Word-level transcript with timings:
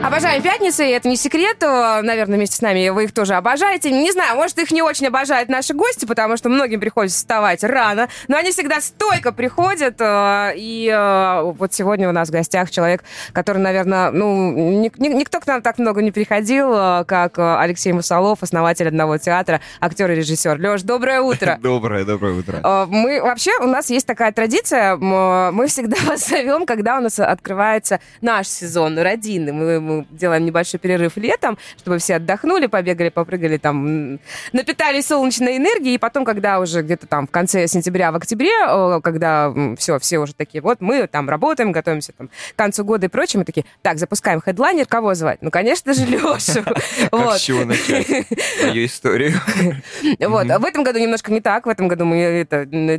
Обожаем 0.00 0.42
пятницы, 0.42 0.86
и 0.86 0.90
это 0.90 1.08
не 1.08 1.16
секрет. 1.16 1.56
Наверное, 1.60 2.36
вместе 2.36 2.56
с 2.56 2.60
нами 2.62 2.88
вы 2.90 3.04
их 3.04 3.12
тоже 3.12 3.34
обожаете. 3.34 3.90
Не 3.90 4.12
знаю, 4.12 4.36
может, 4.36 4.56
их 4.58 4.70
не 4.70 4.80
очень 4.80 5.08
обожают 5.08 5.48
наши 5.48 5.74
гости, 5.74 6.06
потому 6.06 6.36
что 6.36 6.48
многим 6.48 6.78
приходится 6.78 7.18
вставать 7.18 7.64
рано, 7.64 8.08
но 8.28 8.36
они 8.36 8.52
всегда 8.52 8.80
стойко 8.80 9.32
приходят. 9.32 9.96
И 10.00 11.42
вот 11.58 11.74
сегодня 11.74 12.08
у 12.08 12.12
нас 12.12 12.28
в 12.28 12.32
гостях 12.32 12.70
человек, 12.70 13.02
который, 13.32 13.58
наверное, 13.58 14.12
ну, 14.12 14.52
никто 14.52 15.40
к 15.40 15.46
нам 15.46 15.62
так 15.62 15.78
много 15.78 16.00
не 16.00 16.12
приходил, 16.12 16.70
как 17.04 17.38
Алексей 17.38 17.92
Мусолов, 17.92 18.42
основатель 18.42 18.86
одного 18.86 19.18
театра, 19.18 19.60
актер 19.80 20.12
и 20.12 20.14
режиссер. 20.14 20.60
Леш, 20.60 20.82
доброе 20.82 21.20
утро. 21.20 21.58
Доброе, 21.62 22.04
доброе 22.04 22.34
утро. 22.34 22.86
Мы 22.88 23.20
вообще, 23.20 23.50
у 23.60 23.66
нас 23.66 23.90
есть 23.90 24.06
такая 24.06 24.32
традиция, 24.32 24.96
мы 24.96 25.66
всегда 25.66 25.96
вас 26.06 26.28
зовем, 26.28 26.66
когда 26.66 26.98
у 26.98 27.00
нас 27.00 27.18
открывается 27.18 27.98
наш 28.20 28.46
сезон 28.46 28.98
родины. 28.98 29.52
Мы 29.52 29.87
мы 29.88 30.06
делаем 30.10 30.44
небольшой 30.44 30.78
перерыв 30.78 31.16
летом, 31.16 31.58
чтобы 31.78 31.98
все 31.98 32.16
отдохнули, 32.16 32.66
побегали, 32.66 33.08
попрыгали 33.08 33.56
там, 33.56 34.20
напитались 34.52 35.06
солнечной 35.06 35.56
энергией, 35.56 35.94
и 35.94 35.98
потом, 35.98 36.24
когда 36.24 36.60
уже 36.60 36.82
где-то 36.82 37.06
там 37.06 37.26
в 37.26 37.30
конце 37.30 37.66
сентября, 37.66 38.12
в 38.12 38.16
октябре, 38.16 38.50
когда 39.02 39.52
все, 39.76 39.98
все 39.98 40.18
уже 40.18 40.34
такие, 40.34 40.60
вот 40.60 40.80
мы 40.80 41.06
там 41.06 41.28
работаем, 41.28 41.72
готовимся 41.72 42.12
там 42.12 42.28
к 42.28 42.56
концу 42.56 42.84
года 42.84 43.06
и 43.06 43.08
прочее, 43.08 43.38
мы 43.38 43.44
такие, 43.44 43.64
так, 43.82 43.98
запускаем 43.98 44.40
хедлайнер, 44.40 44.86
кого 44.86 45.14
звать? 45.14 45.38
Ну, 45.40 45.50
конечно 45.50 45.94
же, 45.94 46.04
Лешу. 46.06 46.62
Как 47.10 47.36
с 47.36 47.40
чего 47.40 47.64
начать? 47.64 48.26
Мою 48.62 48.84
историю? 48.84 49.34
Вот, 50.18 50.46
в 50.46 50.64
этом 50.64 50.84
году 50.84 50.98
немножко 50.98 51.32
не 51.32 51.40
так, 51.40 51.66
в 51.66 51.68
этом 51.68 51.88
году 51.88 52.04
мы 52.04 52.46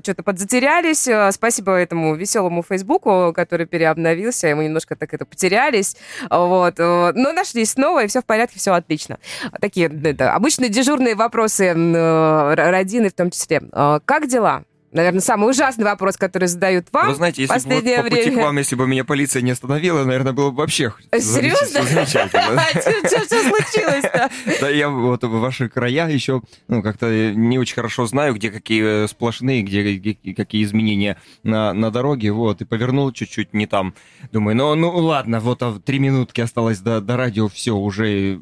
что-то 0.03 0.23
подзатерялись, 0.23 1.07
э, 1.07 1.31
спасибо 1.31 1.73
этому 1.73 2.15
веселому 2.15 2.63
Фейсбуку, 2.63 3.33
который 3.35 3.65
переобновился, 3.65 4.49
и 4.49 4.53
мы 4.53 4.65
немножко 4.65 4.95
так 4.95 5.13
это 5.13 5.25
потерялись, 5.25 5.95
вот, 6.29 6.78
Э, 6.78 6.78
но 6.79 7.31
нашлись 7.33 7.71
снова, 7.71 8.03
и 8.03 8.07
все 8.07 8.21
в 8.21 8.25
порядке, 8.25 8.59
все 8.59 8.73
отлично. 8.73 9.19
Такие 9.59 9.87
это, 9.87 10.33
обычные 10.33 10.69
дежурные 10.69 11.15
вопросы 11.15 11.65
э, 11.65 12.53
родины 12.71 13.09
в 13.09 13.13
том 13.13 13.31
числе. 13.31 13.61
Э, 13.71 13.99
как 14.05 14.27
дела? 14.27 14.63
Наверное, 14.91 15.21
самый 15.21 15.49
ужасный 15.49 15.85
вопрос, 15.85 16.17
который 16.17 16.47
задают 16.47 16.87
вам 16.91 17.09
Вы 17.09 17.15
знаете, 17.15 17.43
если 17.43 17.53
последнее 17.53 17.97
бы 17.97 18.03
вот 18.03 18.09
по 18.09 18.15
время. 18.15 18.25
пути 18.31 18.35
к 18.35 18.43
вам, 18.43 18.57
если 18.57 18.75
бы 18.75 18.87
меня 18.87 19.03
полиция 19.03 19.41
не 19.41 19.51
остановила, 19.51 20.03
наверное, 20.03 20.33
было 20.33 20.49
бы 20.49 20.57
вообще 20.57 20.93
Серьезно? 21.11 21.83
замечательно. 21.83 22.61
Что 22.71 23.41
случилось-то? 23.41 24.29
Да, 24.61 24.69
я 24.69 24.89
вот 24.89 25.23
в 25.23 25.39
ваши 25.39 25.69
края 25.69 26.09
еще 26.09 26.41
ну, 26.67 26.81
как-то 26.81 27.33
не 27.33 27.59
очень 27.59 27.75
хорошо 27.75 28.05
знаю, 28.07 28.33
где 28.33 28.51
какие 28.51 29.07
сплошные, 29.07 29.61
где 29.61 30.15
какие 30.33 30.63
изменения 30.63 31.17
на, 31.43 31.73
дороге, 31.91 32.31
вот, 32.31 32.61
и 32.61 32.65
повернул 32.65 33.11
чуть-чуть 33.11 33.53
не 33.53 33.67
там. 33.67 33.93
Думаю, 34.31 34.55
ну, 34.55 34.75
ну 34.75 34.89
ладно, 34.89 35.39
вот 35.39 35.61
а 35.61 35.79
три 35.79 35.99
минутки 35.99 36.41
осталось 36.41 36.79
до 36.79 37.01
радио, 37.17 37.47
все, 37.47 37.75
уже 37.75 38.39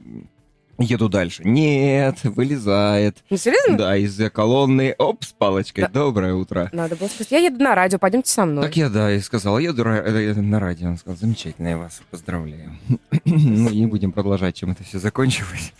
Еду 0.80 1.09
дальше. 1.09 1.42
Нет, 1.44 2.23
вылезает. 2.23 3.17
Ну, 3.30 3.38
серьезно? 3.38 3.78
Да, 3.78 3.97
из-за 3.97 4.30
колонны. 4.30 4.94
Оп, 4.97 5.23
с 5.23 5.31
палочкой. 5.33 5.86
Да. 5.86 5.89
Доброе 5.89 6.36
утро. 6.36 6.70
Надо 6.72 6.95
было 6.95 7.08
сказать, 7.08 7.31
я 7.31 7.39
еду 7.39 7.64
на 7.64 7.73
радио, 7.73 7.97
пойдемте 7.97 8.31
со 8.31 8.45
мной. 8.45 8.64
Так 8.64 8.78
я, 8.78 8.89
да, 8.89 9.11
и 9.11 9.20
сказал, 9.20 9.58
еду 9.58 9.83
э, 9.83 10.33
на 10.33 10.59
радио. 10.59 10.89
Он 10.89 10.98
сказал, 10.98 11.17
замечательно, 11.17 11.70
я 11.70 11.78
вас 11.78 12.02
поздравляю. 12.11 12.78
ну, 13.25 13.70
не 13.70 13.88
будем 13.88 14.11
продолжать, 14.11 14.55
чем 14.55 14.72
это 14.72 14.83
все 14.83 15.00
закончилось. 15.00 15.73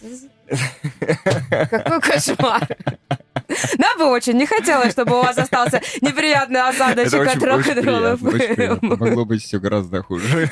Какой 1.69 2.01
кошмар. 2.01 2.67
Нам 3.77 3.97
бы 3.97 4.05
очень 4.11 4.33
не 4.33 4.45
хотелось, 4.45 4.91
чтобы 4.91 5.19
у 5.19 5.23
вас 5.23 5.37
остался 5.37 5.81
неприятный 6.01 6.61
осадочек 6.61 7.27
от 7.27 7.43
рок-н-ролла. 7.43 8.17
Могло 8.81 9.25
быть 9.25 9.43
все 9.43 9.59
гораздо 9.59 10.03
хуже. 10.03 10.49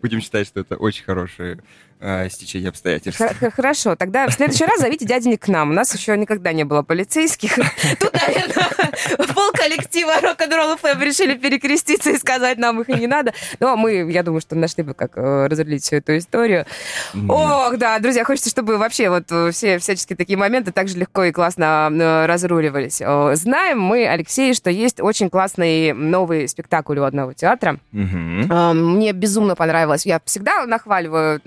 Будем 0.00 0.20
считать, 0.20 0.46
что 0.46 0.60
это 0.60 0.76
очень 0.76 1.04
хорошее 1.04 1.58
э, 2.02 2.28
стечение 2.30 2.68
обстоятельств. 2.68 3.22
Хорошо, 3.54 3.96
тогда 3.96 4.28
в 4.28 4.32
следующий 4.32 4.64
раз 4.64 4.80
зовите 4.80 5.06
дяденек 5.06 5.42
к 5.42 5.48
нам. 5.48 5.70
У 5.70 5.72
нас 5.72 5.94
еще 5.94 6.16
никогда 6.16 6.52
не 6.52 6.64
было 6.64 6.82
полицейских. 6.82 7.54
Тут, 7.98 8.12
наверное, 8.12 8.68
пол 9.34 9.50
коллектива 9.52 10.20
рок-н-ролл 10.20 10.76
ФМ 10.76 11.00
решили 11.00 11.34
перекреститься 11.34 12.10
и 12.10 12.18
сказать, 12.18 12.58
нам 12.58 12.80
их 12.82 12.88
и 12.88 12.94
не 12.94 13.06
надо. 13.06 13.32
Но 13.60 13.76
мы, 13.76 14.10
я 14.10 14.22
думаю, 14.22 14.40
что 14.40 14.54
нашли 14.54 14.82
бы, 14.82 14.94
как 14.94 15.12
э, 15.16 15.46
разрулить 15.46 15.84
всю 15.84 15.96
эту 15.96 16.18
историю. 16.18 16.66
Ох, 17.28 17.76
да, 17.78 17.98
друзья, 17.98 18.24
хочется, 18.24 18.50
чтобы 18.50 18.76
вообще 18.76 19.08
вот 19.08 19.30
все 19.54 19.78
всяческие 19.78 20.16
такие 20.16 20.36
моменты 20.36 20.72
так 20.72 20.88
же 20.88 20.98
легко 20.98 21.24
и 21.24 21.32
классно 21.32 21.90
Э, 22.02 22.26
разруливались. 22.26 23.02
Знаем 23.38 23.80
мы, 23.80 24.06
Алексей, 24.06 24.54
что 24.54 24.70
есть 24.70 25.00
очень 25.00 25.30
классный 25.30 25.92
новый 25.92 26.48
спектакль 26.48 26.98
у 26.98 27.04
одного 27.04 27.32
театра. 27.32 27.78
Мне 27.92 29.12
безумно 29.12 29.54
понравилось. 29.54 30.06
Я 30.06 30.20
всегда 30.24 30.66
нахваливаю 30.66 31.40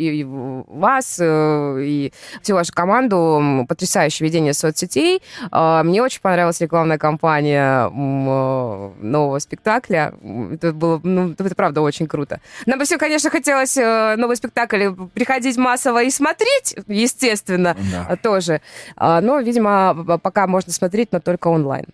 и 0.00 0.24
вас, 0.24 1.18
э, 1.20 1.82
и 1.82 2.12
всю 2.42 2.54
вашу 2.54 2.72
команду. 2.72 3.64
Потрясающее 3.68 4.26
ведение 4.26 4.54
соцсетей. 4.54 5.22
А, 5.50 5.82
мне 5.82 6.02
очень 6.02 6.20
понравилась 6.20 6.60
рекламная 6.60 6.98
кампания 6.98 7.88
нового 7.90 9.38
спектакля. 9.38 10.14
Это 10.52 10.72
было, 10.72 11.00
ну, 11.02 11.32
это 11.32 11.54
правда 11.54 11.80
очень 11.80 12.06
круто. 12.06 12.40
Нам 12.66 12.78
бы 12.78 12.84
все, 12.84 12.98
конечно, 12.98 13.30
хотелось 13.30 13.76
новый 13.76 14.36
спектакль 14.36 14.88
приходить 15.14 15.56
массово 15.56 16.02
и 16.02 16.10
смотреть, 16.10 16.76
естественно, 16.86 17.76
да. 17.92 18.16
тоже. 18.16 18.60
А, 18.96 19.20
но, 19.20 19.40
видимо, 19.40 20.18
пока 20.22 20.46
можно 20.46 20.72
смотреть, 20.72 21.12
но 21.12 21.20
только 21.20 21.48
онлайн. 21.48 21.86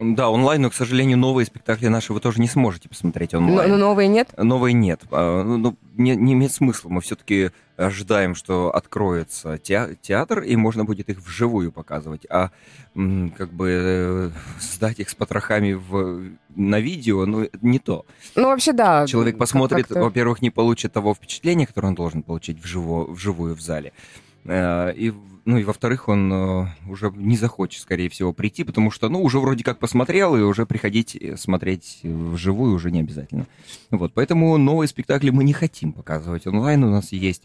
Да, 0.00 0.30
онлайн, 0.30 0.62
но, 0.62 0.70
к 0.70 0.74
сожалению, 0.74 1.18
новые 1.18 1.44
спектакли 1.44 1.88
наши 1.88 2.12
вы 2.12 2.20
тоже 2.20 2.40
не 2.40 2.46
сможете 2.46 2.88
посмотреть 2.88 3.34
онлайн. 3.34 3.68
Но, 3.68 3.76
но 3.76 3.86
новые 3.88 4.06
нет? 4.08 4.28
Новые 4.36 4.72
нет. 4.72 5.00
А, 5.10 5.42
ну, 5.42 5.56
ну, 5.56 5.76
не, 5.96 6.14
не 6.14 6.34
имеет 6.34 6.52
смысла. 6.52 6.88
Мы 6.88 7.00
все-таки 7.00 7.50
ожидаем, 7.76 8.36
что 8.36 8.72
откроется 8.74 9.58
театр, 9.58 10.42
и 10.42 10.54
можно 10.54 10.84
будет 10.84 11.08
их 11.08 11.18
вживую 11.18 11.72
показывать. 11.72 12.26
А 12.30 12.50
как 12.94 13.52
бы 13.52 13.68
э, 13.70 14.30
сдать 14.60 15.00
их 15.00 15.10
с 15.10 15.14
потрохами 15.16 15.72
в, 15.72 16.30
на 16.54 16.78
видео, 16.78 17.26
ну, 17.26 17.48
не 17.60 17.80
то. 17.80 18.06
Ну, 18.36 18.44
вообще, 18.44 18.72
да. 18.72 19.04
Человек 19.06 19.36
посмотрит, 19.36 19.90
во-первых, 19.90 20.42
не 20.42 20.50
получит 20.50 20.92
того 20.92 21.14
впечатления, 21.14 21.66
которое 21.66 21.88
он 21.88 21.94
должен 21.94 22.22
получить 22.22 22.62
вживую, 22.62 23.12
вживую 23.12 23.56
в 23.56 23.60
зале. 23.60 23.92
Э, 24.44 24.92
и 24.94 25.12
ну 25.48 25.56
и 25.56 25.64
во-вторых, 25.64 26.08
он 26.08 26.30
э, 26.30 26.66
уже 26.90 27.10
не 27.16 27.38
захочет, 27.38 27.80
скорее 27.80 28.10
всего, 28.10 28.34
прийти, 28.34 28.64
потому 28.64 28.90
что, 28.90 29.08
ну, 29.08 29.22
уже 29.22 29.38
вроде 29.38 29.64
как 29.64 29.78
посмотрел, 29.78 30.36
и 30.36 30.42
уже 30.42 30.66
приходить 30.66 31.16
э, 31.16 31.38
смотреть 31.38 32.00
вживую 32.02 32.74
уже 32.74 32.90
не 32.90 33.00
обязательно. 33.00 33.46
Вот, 33.90 34.12
поэтому 34.12 34.58
новые 34.58 34.88
спектакли 34.88 35.30
мы 35.30 35.44
не 35.44 35.54
хотим 35.54 35.94
показывать 35.94 36.46
онлайн. 36.46 36.84
У 36.84 36.90
нас 36.90 37.12
есть 37.12 37.44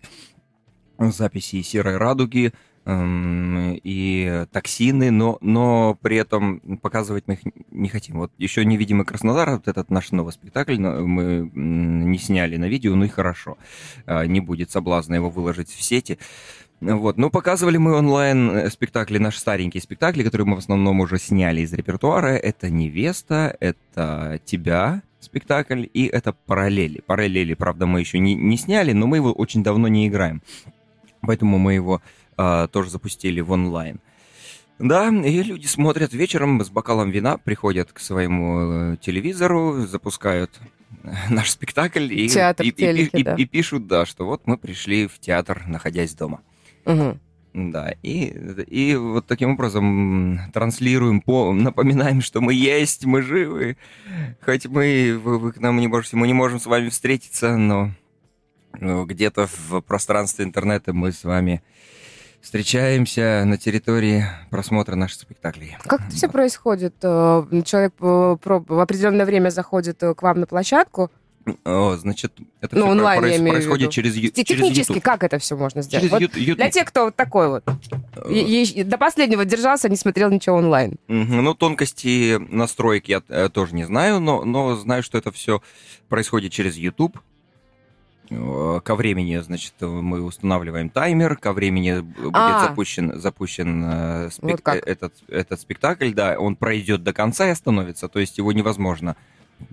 записи 0.99 1.61
«Серой 1.61 1.95
радуги», 1.95 2.51
эм, 2.85 3.79
и 3.81 4.45
токсины, 4.51 5.09
но, 5.09 5.37
но 5.39 5.97
при 6.01 6.17
этом 6.17 6.59
показывать 6.81 7.23
мы 7.27 7.35
их 7.35 7.39
не 7.71 7.87
хотим. 7.87 8.17
Вот 8.17 8.33
еще 8.37 8.65
«Невидимый 8.65 9.05
Краснодар», 9.05 9.51
вот 9.51 9.69
этот 9.69 9.89
наш 9.89 10.11
новый 10.11 10.33
спектакль 10.33 10.77
мы 10.77 11.49
не 11.53 12.17
сняли 12.17 12.57
на 12.57 12.65
видео, 12.65 12.95
ну 12.95 13.05
и 13.05 13.07
хорошо. 13.07 13.57
Э, 14.05 14.25
не 14.25 14.41
будет 14.41 14.71
соблазна 14.71 15.15
его 15.15 15.29
выложить 15.29 15.69
в 15.69 15.81
сети. 15.81 16.19
Вот. 16.83 17.17
Ну, 17.17 17.29
показывали 17.29 17.77
мы 17.77 17.93
онлайн 17.93 18.49
э, 18.49 18.69
спектакли, 18.69 19.17
наши 19.17 19.39
старенькие 19.39 19.81
спектакли, 19.81 20.23
которые 20.23 20.45
мы 20.45 20.55
в 20.55 20.59
основном 20.59 20.99
уже 20.99 21.17
сняли 21.17 21.61
из 21.61 21.71
репертуара. 21.71 22.35
Это 22.35 22.69
«Невеста», 22.69 23.55
это 23.59 24.39
«Тебя», 24.43 25.01
спектакль, 25.19 25.85
и 25.93 26.07
это 26.07 26.33
«Параллели». 26.33 27.01
«Параллели», 27.05 27.53
правда, 27.53 27.85
мы 27.85 28.01
еще 28.01 28.19
не, 28.19 28.35
не 28.35 28.57
сняли, 28.57 28.91
но 28.91 29.07
мы 29.07 29.17
его 29.17 29.31
очень 29.31 29.63
давно 29.63 29.87
не 29.87 30.07
играем. 30.07 30.41
Поэтому 31.21 31.57
мы 31.57 31.73
его 31.73 32.01
э, 32.37 32.67
тоже 32.71 32.89
запустили 32.89 33.39
в 33.39 33.51
онлайн. 33.51 34.01
Да, 34.79 35.07
и 35.07 35.43
люди 35.43 35.67
смотрят 35.67 36.11
вечером 36.11 36.61
с 36.63 36.69
бокалом 36.69 37.11
вина, 37.11 37.37
приходят 37.37 37.93
к 37.93 37.99
своему 37.99 38.93
э, 38.93 38.97
телевизору, 38.99 39.85
запускают 39.85 40.51
э, 41.03 41.13
наш 41.29 41.51
спектакль 41.51 42.11
и, 42.11 42.27
Театр 42.27 42.65
и, 42.65 42.71
телеке, 42.73 43.19
и, 43.19 43.23
да. 43.23 43.35
и, 43.35 43.43
и 43.43 43.45
пишут, 43.45 43.87
да, 43.87 44.05
что 44.05 44.25
вот 44.25 44.41
мы 44.45 44.57
пришли 44.57 45.07
в 45.07 45.19
театр, 45.19 45.63
находясь 45.67 46.13
дома. 46.13 46.41
Угу. 46.85 47.19
Да, 47.53 47.93
и, 48.01 48.33
и 48.67 48.95
вот 48.95 49.27
таким 49.27 49.51
образом 49.51 50.39
транслируем, 50.53 51.21
по, 51.21 51.53
напоминаем, 51.53 52.21
что 52.21 52.41
мы 52.41 52.55
есть, 52.55 53.05
мы 53.05 53.21
живы. 53.21 53.77
Хоть 54.43 54.65
мы, 54.65 55.19
вы, 55.23 55.37
вы 55.37 55.51
к 55.53 55.59
нам 55.59 55.77
не 55.77 55.87
можете, 55.87 56.17
мы 56.17 56.25
не 56.25 56.33
можем 56.33 56.59
с 56.59 56.65
вами 56.65 56.89
встретиться, 56.89 57.55
но 57.57 57.91
где-то 58.73 59.47
в 59.47 59.81
пространстве 59.81 60.45
интернета 60.45 60.93
мы 60.93 61.11
с 61.11 61.23
вами 61.23 61.61
встречаемся 62.41 63.43
на 63.45 63.57
территории 63.57 64.25
просмотра 64.49 64.95
наших 64.95 65.21
спектаклей. 65.21 65.77
Как 65.83 66.01
это 66.01 66.11
все 66.11 66.27
происходит? 66.27 66.95
Э, 67.01 67.43
человек 67.65 67.93
э, 68.01 68.35
в 68.43 68.81
определенное 68.81 69.25
время 69.25 69.49
заходит 69.49 70.03
э, 70.03 70.13
к 70.13 70.21
вам 70.21 70.41
на 70.41 70.45
площадку, 70.45 71.09
значит, 71.97 72.33
это 72.61 72.77
Ну, 72.77 72.87
онлайн, 72.87 73.21
проис- 73.23 73.43
я 73.45 73.51
происходит 73.51 73.91
через, 73.91 74.15
ю- 74.15 74.29
Те- 74.31 74.43
через 74.43 74.61
Технически 74.61 74.91
YouTube. 74.93 75.03
как 75.03 75.23
это 75.23 75.39
все 75.39 75.55
можно 75.57 75.81
сделать? 75.81 76.01
Через 76.09 76.11
Вот 76.11 76.21
YouTube. 76.21 76.55
Для 76.57 76.69
тех, 76.69 76.85
кто 76.87 77.05
вот 77.05 77.15
такой 77.15 77.49
вот, 77.49 77.63
и 78.29 78.83
до 78.83 78.97
последнего 78.97 79.43
держался, 79.45 79.89
не 79.89 79.95
смотрел 79.97 80.29
ничего 80.29 80.55
онлайн. 80.57 80.95
Ну, 81.07 81.53
тонкости 81.53 82.37
настроек 82.37 83.07
я 83.09 83.21
э, 83.27 83.49
тоже 83.49 83.75
не 83.75 83.83
знаю, 83.85 84.19
но, 84.19 84.45
но 84.45 84.75
знаю, 84.75 85.03
что 85.03 85.17
это 85.17 85.31
все 85.31 85.61
происходит 86.09 86.51
через 86.51 86.75
YouTube. 86.77 87.19
Ко 88.29 88.95
времени, 88.95 89.37
значит, 89.39 89.73
мы 89.81 90.21
устанавливаем 90.21 90.89
таймер, 90.89 91.35
ко 91.35 91.51
времени 91.51 91.99
будет 91.99 92.31
А. 92.33 92.67
запущен, 92.67 93.19
запущен 93.19 93.83
э, 93.83 94.27
спек- 94.29 94.51
Вот 94.51 94.61
как. 94.61 94.87
этот, 94.87 95.13
этот 95.27 95.59
спектакль, 95.59 96.13
да, 96.13 96.39
он 96.39 96.55
пройдет 96.55 97.03
до 97.03 97.11
конца 97.13 97.47
и 97.47 97.51
остановится, 97.51 98.07
то 98.07 98.19
есть 98.19 98.37
его 98.37 98.51
невозможно 98.53 99.17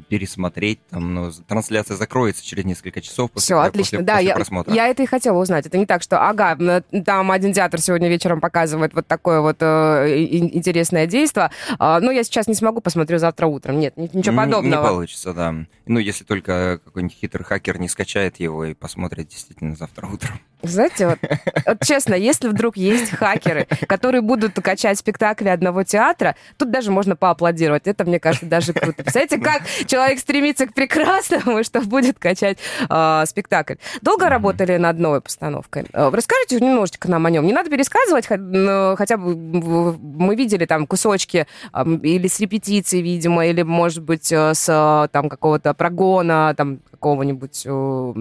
пересмотреть, 0.08 0.80
там, 0.88 1.14
но 1.14 1.30
трансляция 1.46 1.96
закроется 1.96 2.44
через 2.44 2.64
несколько 2.64 3.00
часов 3.00 3.30
после, 3.30 3.44
Все, 3.46 3.54
после- 3.56 3.68
отлично. 3.68 4.02
да, 4.02 4.14
после 4.14 4.28
я, 4.28 4.34
просмотра. 4.34 4.74
я 4.74 4.88
это 4.88 5.02
и 5.02 5.06
хотела 5.06 5.38
узнать. 5.38 5.66
Это 5.66 5.78
не 5.78 5.86
так, 5.86 6.02
что, 6.02 6.20
ага, 6.28 6.56
м, 6.92 7.04
там 7.04 7.30
один 7.30 7.52
театр 7.52 7.80
сегодня 7.80 8.08
вечером 8.08 8.40
показывает 8.40 8.94
вот 8.94 9.06
такое 9.06 9.40
вот 9.40 9.56
э, 9.60 10.24
интересное 10.30 11.06
действие. 11.06 11.50
А, 11.78 12.00
ну, 12.00 12.10
я 12.10 12.24
сейчас 12.24 12.46
не 12.48 12.54
смогу, 12.54 12.80
посмотрю 12.80 13.18
завтра 13.18 13.46
утром. 13.46 13.78
Нет, 13.78 13.96
ни- 13.96 14.10
ничего 14.12 14.36
подобного. 14.36 14.82
Не 14.82 14.88
получится, 14.88 15.32
да. 15.32 15.54
Ну, 15.86 15.98
если 15.98 16.24
только 16.24 16.80
какой-нибудь 16.84 17.16
хитрый 17.16 17.44
хакер 17.44 17.78
не 17.78 17.88
скачает 17.88 18.38
его 18.40 18.64
и 18.64 18.74
посмотрит 18.74 19.28
действительно 19.28 19.74
завтра 19.76 20.06
утром. 20.06 20.40
Знаете, 20.62 21.06
вот, 21.06 21.18
вот 21.66 21.78
честно, 21.84 22.14
если 22.14 22.48
вдруг 22.48 22.76
есть 22.76 23.10
хакеры, 23.10 23.66
которые 23.86 24.20
будут 24.20 24.54
качать 24.54 24.98
спектакли 24.98 25.48
одного 25.48 25.84
театра, 25.84 26.36
тут 26.58 26.70
даже 26.70 26.90
можно 26.90 27.16
поаплодировать. 27.16 27.86
Это, 27.86 28.04
мне 28.04 28.20
кажется, 28.20 28.46
даже 28.46 28.72
круто. 28.72 29.02
Представляете, 29.02 29.38
как 29.38 29.62
человек 29.86 30.18
стремится 30.18 30.66
к 30.66 30.74
прекрасному, 30.74 31.64
что 31.64 31.80
будет 31.80 32.18
качать 32.18 32.58
э, 32.88 33.22
спектакль. 33.26 33.74
Долго 34.02 34.28
работали 34.28 34.76
над 34.76 34.98
новой 34.98 35.20
постановкой? 35.20 35.86
Э, 35.92 36.10
Расскажите 36.12 36.60
немножечко 36.60 37.10
нам 37.10 37.24
о 37.26 37.30
нем. 37.30 37.46
Не 37.46 37.52
надо 37.52 37.70
пересказывать, 37.70 38.26
хотя, 38.26 39.16
бы 39.16 39.96
мы 39.98 40.34
видели 40.36 40.66
там 40.66 40.86
кусочки 40.86 41.46
э, 41.72 41.84
или 42.02 42.28
с 42.28 42.38
репетиции, 42.40 43.00
видимо, 43.00 43.46
или, 43.46 43.62
может 43.62 44.02
быть, 44.02 44.30
э, 44.30 44.54
с 44.54 44.68
э, 44.68 45.08
там 45.08 45.28
какого-то 45.28 45.74
прогона, 45.74 46.54
там 46.56 46.80
какого-нибудь 46.90 47.62
э, 47.64 48.14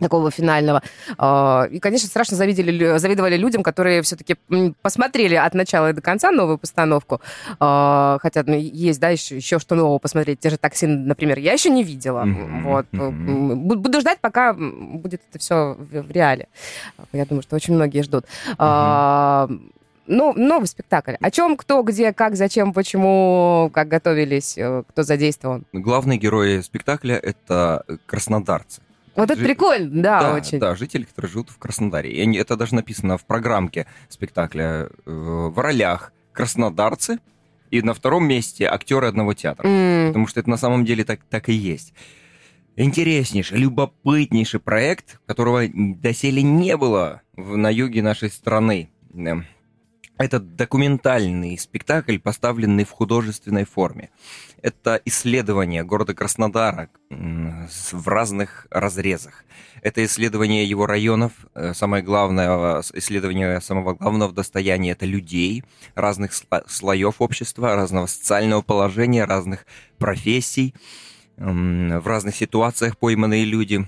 такого 0.00 0.30
финального. 0.30 0.82
А, 1.16 1.66
И, 1.70 1.78
конечно, 1.78 2.08
страшно 2.08 2.36
завидели, 2.36 2.98
завидовали 2.98 3.36
людям, 3.36 3.62
которые 3.62 4.02
все-таки 4.02 4.36
посмотрели 4.82 5.34
от 5.34 5.54
начала 5.54 5.90
и 5.90 5.92
до 5.92 6.00
конца 6.00 6.30
новую 6.30 6.58
постановку. 6.58 7.20
А, 7.60 8.18
Хотя 8.22 8.42
ну, 8.46 8.54
есть, 8.56 9.00
да, 9.00 9.08
еще, 9.10 9.36
еще 9.36 9.58
что 9.58 9.74
нового 9.74 9.98
посмотреть. 9.98 10.40
Те 10.40 10.50
же 10.50 10.56
такси, 10.56 10.86
например, 10.86 11.38
я 11.38 11.52
еще 11.52 11.70
не 11.70 11.82
видела. 11.84 12.24
Мгм, 12.24 12.64
Вот. 12.64 12.86
Бу- 12.92 13.76
Буду 13.76 14.00
ждать, 14.00 14.18
пока 14.20 14.52
будет 14.54 15.20
это 15.30 15.38
все 15.38 15.74
в, 15.78 16.10
реале. 16.10 16.48
Я 17.12 17.24
думаю, 17.26 17.42
что 17.42 17.56
очень 17.56 17.74
многие 17.74 18.02
ждут. 18.02 18.24
А, 18.58 19.48
Ну, 20.10 20.32
новый 20.34 20.66
спектакль. 20.66 21.16
О 21.20 21.30
чем, 21.30 21.54
кто, 21.56 21.82
где, 21.82 22.12
как, 22.14 22.34
зачем, 22.34 22.72
почему, 22.72 23.70
как 23.74 23.88
готовились, 23.88 24.56
э, 24.56 24.82
кто 24.88 25.02
задействован. 25.02 25.64
Главные 25.74 26.18
герои 26.18 26.62
спектакля— 26.62 27.16
это 27.22 27.84
краснодарцы. 28.06 28.80
Вот 29.16 29.30
это 29.30 29.40
Жи- 29.40 29.44
прикольно, 29.46 30.02
да, 30.02 30.20
да, 30.20 30.34
очень. 30.34 30.58
да, 30.58 30.74
жители, 30.74 31.04
которые 31.04 31.30
живут 31.30 31.50
в 31.50 31.58
Краснодаре. 31.58 32.10
И 32.12 32.20
они- 32.20 32.38
это 32.38 32.56
даже 32.56 32.74
написано 32.74 33.18
в 33.18 33.24
программке 33.24 33.86
спектакля. 34.08 34.88
э, 35.06 35.10
В 35.50 35.58
ролях 35.58 36.12
краснодарцы, 36.32 37.18
и 37.70 37.82
на 37.82 37.92
втором 37.94 38.26
месте 38.26 38.66
актеры 38.66 39.08
одного 39.08 39.34
театра. 39.34 39.66
М, 39.68 40.08
Потому 40.08 40.26
что 40.26 40.40
это 40.40 40.48
на 40.48 40.56
самом 40.56 40.84
деле 40.84 41.04
так, 41.04 41.20
так 41.28 41.48
и 41.48 41.52
есть. 41.52 41.92
Интереснейший, 42.76 43.58
любопытнейший 43.58 44.60
проект, 44.60 45.18
которого 45.26 45.62
доселе 45.74 46.42
не 46.42 46.76
было 46.76 47.22
в- 47.36 47.56
на 47.56 47.70
юге 47.70 48.02
нашей 48.02 48.30
страны. 48.30 48.88
Это 50.18 50.40
документальный 50.40 51.56
спектакль, 51.56 52.18
поставленный 52.18 52.84
в 52.84 52.90
художественной 52.90 53.64
форме. 53.64 54.10
Это 54.60 55.00
исследование 55.04 55.84
города 55.84 56.12
Краснодара 56.12 56.88
в 57.08 58.08
разных 58.08 58.66
разрезах. 58.70 59.44
Это 59.80 60.04
исследование 60.04 60.64
его 60.64 60.86
районов. 60.86 61.32
Э, 61.54 61.72
Самое 61.72 62.02
главное, 62.02 62.80
э, 62.80 62.82
исследование 62.94 63.60
самого 63.60 63.94
главного 63.94 64.32
достояния– 64.32 64.90
это 64.92 65.06
людей, 65.06 65.62
разных 65.94 66.32
сло- 66.32 66.64
слоев 66.68 67.16
общества, 67.20 67.76
разного 67.76 68.06
социального 68.06 68.62
положения, 68.62 69.24
разных 69.24 69.66
профессий. 69.98 70.74
В 71.36 72.04
разных 72.04 72.34
ситуациях 72.34 72.98
пойманные 72.98 73.44
люди. 73.44 73.86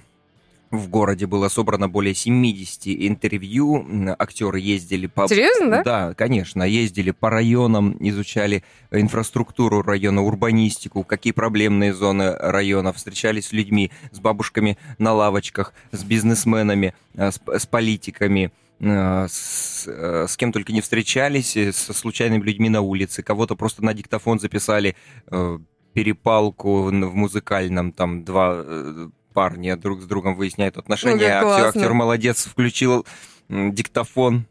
В 0.71 0.89
городе 0.89 1.27
было 1.27 1.49
собрано 1.49 1.89
более 1.89 2.15
70 2.15 2.83
интервью. 2.87 3.85
Актеры 4.19 4.61
ездили 4.61 5.09
по... 5.09 5.27
Серьезно, 5.27 5.69
да? 5.69 5.83
Да, 5.83 6.15
конечно. 6.15 6.63
Ездили 6.63 7.11
по 7.11 7.29
районам, 7.29 7.97
изучали 7.99 8.63
инфраструктуру 8.93 9.83
района, 9.83 10.23
урбанистику, 10.23 11.03
какие 11.03 11.33
проблемные 11.33 11.93
зоны 11.93 12.37
района, 12.37 12.93
встречались 12.93 13.49
с 13.49 13.53
людьми, 13.53 13.91
с 14.13 14.21
бабушками 14.21 14.79
на 14.99 15.13
лавочках, 15.13 15.75
с 15.91 16.05
бизнесменами, 16.05 16.95
э, 17.15 17.33
с, 17.33 17.41
с 17.47 17.67
политиками, 17.67 18.53
э, 18.79 19.27
с, 19.29 19.89
э, 19.89 20.27
с 20.29 20.37
кем 20.37 20.53
только 20.53 20.73
не 20.73 20.83
встречались, 20.83 21.57
со 21.75 21.93
случайными 21.93 22.45
людьми 22.45 22.69
на 22.69 22.81
улице, 22.81 23.25
кого-то 23.25 23.57
просто 23.57 23.85
на 23.85 23.93
диктофон 23.93 24.39
записали 24.39 24.95
э, 25.33 25.59
перепалку 25.95 26.83
в 26.83 26.91
в 26.91 27.15
музыкальном, 27.17 27.91
там 27.91 28.25
два 28.25 28.53
э, 28.55 29.09
парня 29.33 29.77
друг 29.77 30.03
с 30.03 30.05
другом 30.05 30.35
выясняют 30.35 30.77
отношения, 30.77 31.29
как 31.29 31.45
а 31.45 31.57
все, 31.57 31.69
актер 31.69 31.93
молодец, 31.93 32.47
включил 32.47 33.07
диктофон, 33.49 34.47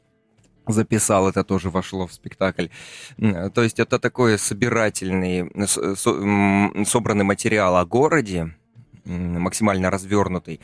записал, 0.68 1.30
это 1.30 1.44
тоже 1.44 1.70
вошло 1.70 2.08
в 2.08 2.14
спектакль. 2.14 2.68
То 3.18 3.64
есть 3.64 3.80
это 3.80 4.00
такой 4.00 4.38
собирательный, 4.38 5.50
со- 5.68 5.96
собранный 6.86 7.26
материал 7.26 7.78
о 7.78 7.86
городе, 7.86 8.56
максимально 9.06 9.90
развернутый. 9.90 10.60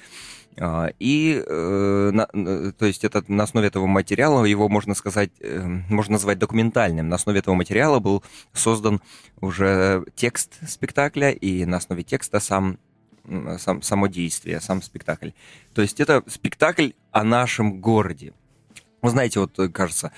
А, 0.58 0.92
И, 1.00 1.44
э, 1.46 2.12
то 2.78 2.86
есть 2.86 3.04
это 3.04 3.24
на 3.28 3.44
основе 3.44 3.68
этого 3.68 3.88
материала, 3.88 4.46
его 4.46 4.70
можно 4.70 4.96
сказать, 4.96 5.32
э, 5.42 5.60
можно 5.90 6.14
назвать 6.14 6.40
документальным. 6.40 7.10
На 7.10 7.16
основе 7.16 7.40
этого 7.40 7.56
материала 7.56 8.00
был 8.00 8.24
создан 8.54 9.02
уже 9.42 10.06
текст 10.16 10.58
спектакля, 10.70 11.32
и 11.32 11.66
на 11.66 11.78
основе 11.78 12.04
текста 12.04 12.40
сам, 12.40 12.78
сам, 13.58 13.82
само 13.82 14.08
действие, 14.08 14.62
сам 14.62 14.82
спектакль. 14.82 15.30
То 15.74 15.82
есть 15.82 16.00
это 16.00 16.24
спектакль 16.28 16.90
о 17.12 17.24
нашем 17.24 17.80
городе. 17.82 18.34
Вы 19.02 19.10
знаете, 19.10 19.40
вот 19.40 19.58
э, 19.60 19.70
кажется, 19.70 20.12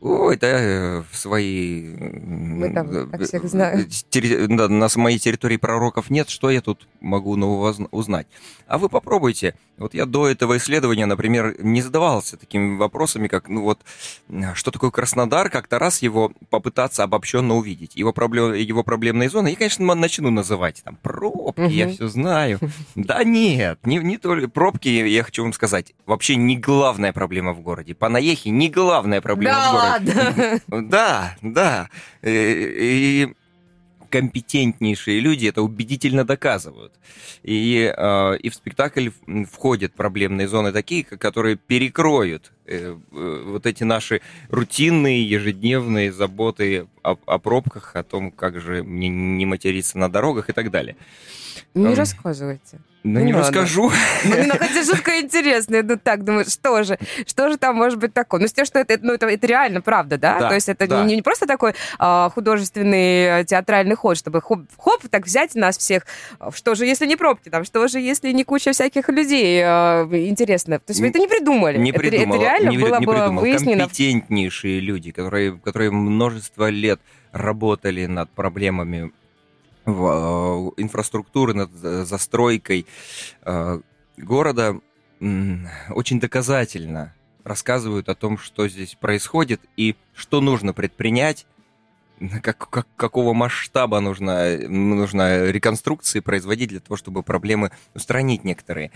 ой, 0.00 0.36
да, 0.36 0.48
э, 0.48 1.02
в 1.10 1.16
своей... 1.16 1.96
Мы 1.96 2.70
там, 2.74 2.90
э, 2.90 3.06
как 3.06 3.22
всех 3.22 3.44
знаем. 3.44 3.86
терри- 4.10 4.46
да, 4.54 4.68
на 4.68 4.88
моей 4.96 5.18
территории 5.18 5.56
пророков 5.56 6.10
нет, 6.10 6.28
что 6.28 6.50
я 6.50 6.60
тут 6.60 6.86
могу 7.00 7.36
нового 7.36 7.72
зн- 7.72 7.88
узнать? 7.90 8.26
А 8.66 8.76
вы 8.78 8.88
попробуйте. 8.88 9.54
Вот 9.76 9.92
я 9.94 10.06
до 10.06 10.28
этого 10.28 10.56
исследования, 10.56 11.04
например, 11.06 11.56
не 11.58 11.82
задавался 11.82 12.36
такими 12.36 12.76
вопросами, 12.76 13.26
как, 13.26 13.48
ну 13.48 13.62
вот, 13.62 13.80
что 14.54 14.70
такое 14.70 14.90
Краснодар, 14.90 15.50
как-то 15.50 15.78
раз 15.80 16.00
его 16.00 16.32
попытаться 16.50 17.02
обобщенно 17.02 17.54
увидеть. 17.56 17.96
Его, 17.96 18.12
проблем, 18.12 18.52
его 18.54 18.84
проблемные 18.84 19.28
зоны, 19.28 19.48
я, 19.48 19.56
конечно, 19.56 19.94
начну 19.94 20.30
называть, 20.30 20.82
там, 20.84 20.96
пробки, 21.02 21.60
я 21.72 21.86
Мгм. 21.86 21.94
все 21.94 22.08
знаю. 22.08 22.60
Да 22.94 23.24
нет, 23.24 23.78
не, 23.84 23.98
не 23.98 24.16
только 24.18 24.48
пробки, 24.48 24.88
я 24.88 25.22
хочу 25.24 25.42
вам 25.42 25.52
сказать, 25.52 25.92
вообще 26.06 26.36
не 26.36 26.56
главная 26.56 27.12
проблема 27.12 27.52
в 27.52 27.60
городе. 27.60 27.94
Панаехи 27.94 28.48
не 28.48 28.68
главная 28.70 29.20
проблема 29.20 29.56
Да 29.56 29.98
в 29.98 30.04
городе. 30.04 30.60
Да, 30.68 31.36
да. 31.42 31.88
Э, 32.22 32.30
И 32.32 33.34
компетентнейшие 34.14 35.18
люди 35.18 35.48
это 35.48 35.62
убедительно 35.62 36.24
доказывают. 36.24 36.92
И, 37.42 37.92
э, 37.96 38.36
и 38.36 38.48
в 38.48 38.54
спектакль 38.54 39.08
входят 39.50 39.92
проблемные 39.94 40.46
зоны 40.46 40.70
такие, 40.70 41.02
ко- 41.02 41.16
которые 41.16 41.56
перекроют 41.56 42.52
вот 42.66 43.66
эти 43.66 43.84
наши 43.84 44.20
рутинные 44.48 45.22
ежедневные 45.28 46.12
заботы 46.12 46.86
о, 47.02 47.16
о 47.26 47.38
пробках, 47.38 47.96
о 47.96 48.02
том, 48.02 48.30
как 48.30 48.60
же 48.60 48.82
мне 48.82 49.08
не 49.08 49.46
материться 49.46 49.98
на 49.98 50.10
дорогах 50.10 50.48
и 50.48 50.52
так 50.52 50.70
далее. 50.70 50.96
Не 51.74 51.86
Эм, 51.86 51.94
рассказывайте. 51.94 52.78
Ну, 53.04 53.20
Не 53.20 53.26
не 53.26 53.32
надо. 53.32 53.44
расскажу. 53.44 53.90
Ну, 54.24 54.36
ну, 54.46 54.52
хотя 54.58 54.82
жутко 54.82 55.20
интересно. 55.20 55.82
Ну, 55.82 55.98
так, 56.02 56.24
думаю, 56.24 56.46
что 56.46 56.82
же? 56.84 56.98
Что 57.26 57.50
же 57.50 57.58
там 57.58 57.76
может 57.76 57.98
быть 57.98 58.14
такое? 58.14 58.40
Ну, 58.40 58.48
с 58.48 58.52
тем, 58.52 58.64
что 58.64 58.78
это, 58.78 58.98
ну, 59.02 59.12
это, 59.12 59.26
это 59.26 59.46
реально 59.46 59.82
правда, 59.82 60.16
да? 60.16 60.40
Да, 60.40 60.48
То 60.48 60.54
есть 60.54 60.68
это 60.70 60.86
да. 60.86 61.04
не, 61.04 61.16
не 61.16 61.22
просто 61.22 61.46
такой 61.46 61.74
а, 61.98 62.30
художественный 62.30 63.40
э, 63.40 63.44
театральный 63.44 63.94
ход, 63.96 64.16
чтобы 64.16 64.40
хоп, 64.40 64.60
хоп, 64.78 65.02
так 65.10 65.26
взять 65.26 65.54
нас 65.54 65.76
всех. 65.76 66.06
Что 66.54 66.74
же, 66.74 66.86
если 66.86 67.06
не 67.06 67.16
пробки 67.16 67.50
там? 67.50 67.64
Что 67.64 67.86
же, 67.88 68.00
если 68.00 68.32
не 68.32 68.44
куча 68.44 68.72
всяких 68.72 69.08
людей? 69.10 69.62
а, 69.62 70.08
интересно. 70.10 70.78
То 70.78 70.90
есть 70.92 71.00
вы 71.00 71.08
это 71.08 71.18
не 71.18 71.28
придумали? 71.28 71.76
Не 71.76 71.90
это, 71.90 71.98
придумал. 71.98 72.36
это 72.36 72.53
реально 72.58 72.76
не, 72.76 72.78
было 72.78 72.98
не 73.00 73.06
бы 73.06 73.12
придумал. 73.12 73.40
выяснено? 73.42 73.84
Компетентнейшие 73.84 74.80
люди, 74.80 75.10
которые, 75.10 75.56
которые 75.58 75.90
множество 75.90 76.68
лет 76.70 77.00
работали 77.32 78.06
над 78.06 78.30
проблемами 78.30 79.12
в, 79.84 80.72
э, 80.76 80.82
инфраструктуры, 80.82 81.54
над 81.54 81.70
застройкой 81.72 82.86
э, 83.42 83.80
города 84.16 84.80
очень 85.90 86.20
доказательно 86.20 87.14
рассказывают 87.44 88.08
о 88.08 88.14
том, 88.14 88.38
что 88.38 88.68
здесь 88.68 88.96
происходит 88.98 89.60
и 89.76 89.96
что 90.14 90.40
нужно 90.40 90.72
предпринять 90.72 91.46
как, 92.42 92.68
как, 92.70 92.86
какого 92.96 93.32
масштаба 93.32 94.00
нужно, 94.00 94.58
нужно 94.68 95.50
реконструкции 95.50 96.20
производить 96.20 96.70
для 96.70 96.80
того, 96.80 96.96
чтобы 96.96 97.22
проблемы 97.22 97.70
устранить 97.94 98.44
некоторые. 98.44 98.90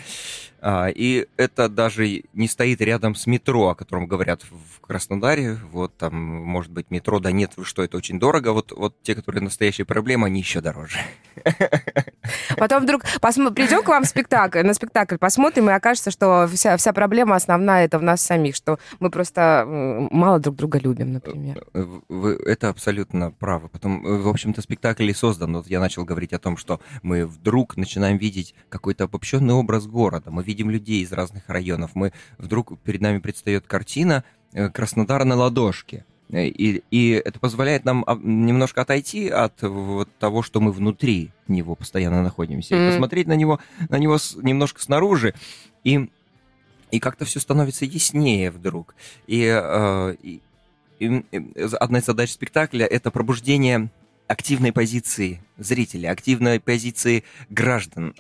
А, 0.61 0.89
и 0.89 1.27
это 1.37 1.69
даже 1.69 2.23
не 2.33 2.49
стоит 2.49 2.81
рядом 2.81 3.15
с 3.15 3.27
метро, 3.27 3.69
о 3.69 3.75
котором 3.75 4.07
говорят 4.07 4.43
в 4.43 4.81
Краснодаре. 4.81 5.59
Вот 5.71 5.97
там, 5.97 6.15
может 6.15 6.73
быть, 6.73 6.91
метро, 6.91 7.21
да 7.21 7.33
нет, 7.33 7.53
что 7.63 7.83
это 7.83 7.97
очень 7.97 8.19
дорого. 8.19 8.53
Вот, 8.53 8.73
вот 8.73 9.01
те, 9.03 9.15
которые 9.15 9.43
настоящие 9.43 9.85
проблемы, 9.85 10.27
они 10.27 10.41
еще 10.41 10.61
дороже. 10.61 10.99
Потом 12.57 12.83
вдруг 12.83 13.03
посмо... 13.21 13.51
придем 13.51 13.83
к 13.83 13.89
вам 13.89 14.05
в 14.05 14.09
спектакль, 14.09 14.63
на 14.63 14.75
спектакль 14.75 15.17
посмотрим, 15.17 15.71
и 15.71 15.73
окажется, 15.73 16.11
что 16.11 16.49
вся, 16.53 16.77
вся 16.77 16.93
проблема 16.93 17.37
основная 17.37 17.85
это 17.85 17.99
в 17.99 18.03
нас 18.03 18.21
самих, 18.21 18.57
что 18.57 18.79
мы 19.01 19.11
просто 19.11 19.65
мало 19.67 20.39
друг 20.41 20.57
друга 20.57 20.79
любим, 20.79 21.13
например. 21.13 21.65
Э, 21.75 21.85
вы, 22.09 22.35
это 22.45 22.69
абсолютно 22.69 23.08
правы. 23.39 23.69
Потом, 23.69 24.07
э, 24.07 24.19
в 24.19 24.29
общем-то, 24.29 24.63
спектакль 24.63 25.09
и 25.11 25.15
создан. 25.15 25.57
Вот 25.57 25.69
я 25.69 25.81
начал 25.81 26.05
говорить 26.05 26.33
о 26.33 26.39
том, 26.39 26.57
что 26.57 26.81
мы 27.03 27.27
вдруг 27.27 27.77
начинаем 27.77 28.19
видеть 28.19 28.55
какой-то 28.69 29.05
обобщенный 29.05 29.55
образ 29.55 29.87
города. 29.87 30.31
Мы 30.31 30.43
видим 30.43 30.71
людей 30.71 31.03
из 31.03 31.13
разных 31.13 31.49
районов. 31.49 31.93
Мы 31.95 32.13
вдруг 32.39 32.79
перед 32.81 33.01
нами 33.01 33.19
предстает 33.19 33.67
картина 33.67 34.25
э, 34.53 34.69
Краснодара 34.71 35.25
на 35.25 35.37
ладошке. 35.37 36.05
И, 36.31 36.83
и 36.91 37.11
это 37.13 37.41
позволяет 37.41 37.87
нам 37.87 38.05
немножко 38.23 38.83
отойти 38.83 39.29
от 39.29 39.63
вот 39.63 40.11
того, 40.19 40.43
что 40.43 40.61
мы 40.61 40.73
внутри 40.73 41.31
него 41.47 41.75
постоянно 41.75 42.23
находимся, 42.23 42.75
mm. 42.75 42.89
и 42.89 42.91
посмотреть 42.91 43.27
на 43.29 43.33
него, 43.33 43.61
на 43.89 43.97
него 43.97 44.19
с, 44.19 44.37
немножко 44.37 44.83
снаружи, 44.83 45.35
и, 45.85 46.11
и 46.91 47.01
как-то 47.01 47.25
все 47.25 47.41
становится 47.41 47.87
яснее 47.87 48.51
вдруг. 48.51 48.95
И, 49.27 49.43
э, 49.51 50.17
и 50.21 50.43
одна 51.01 51.99
из 51.99 52.05
задач 52.05 52.31
спектакля— 52.31 52.87
это 52.91 53.11
пробуждение 53.11 53.91
активной 54.27 54.73
позиции 54.73 55.41
зрителя, 55.57 56.11
активной 56.11 56.61
позиции 56.61 57.25
граждан, 57.49 58.15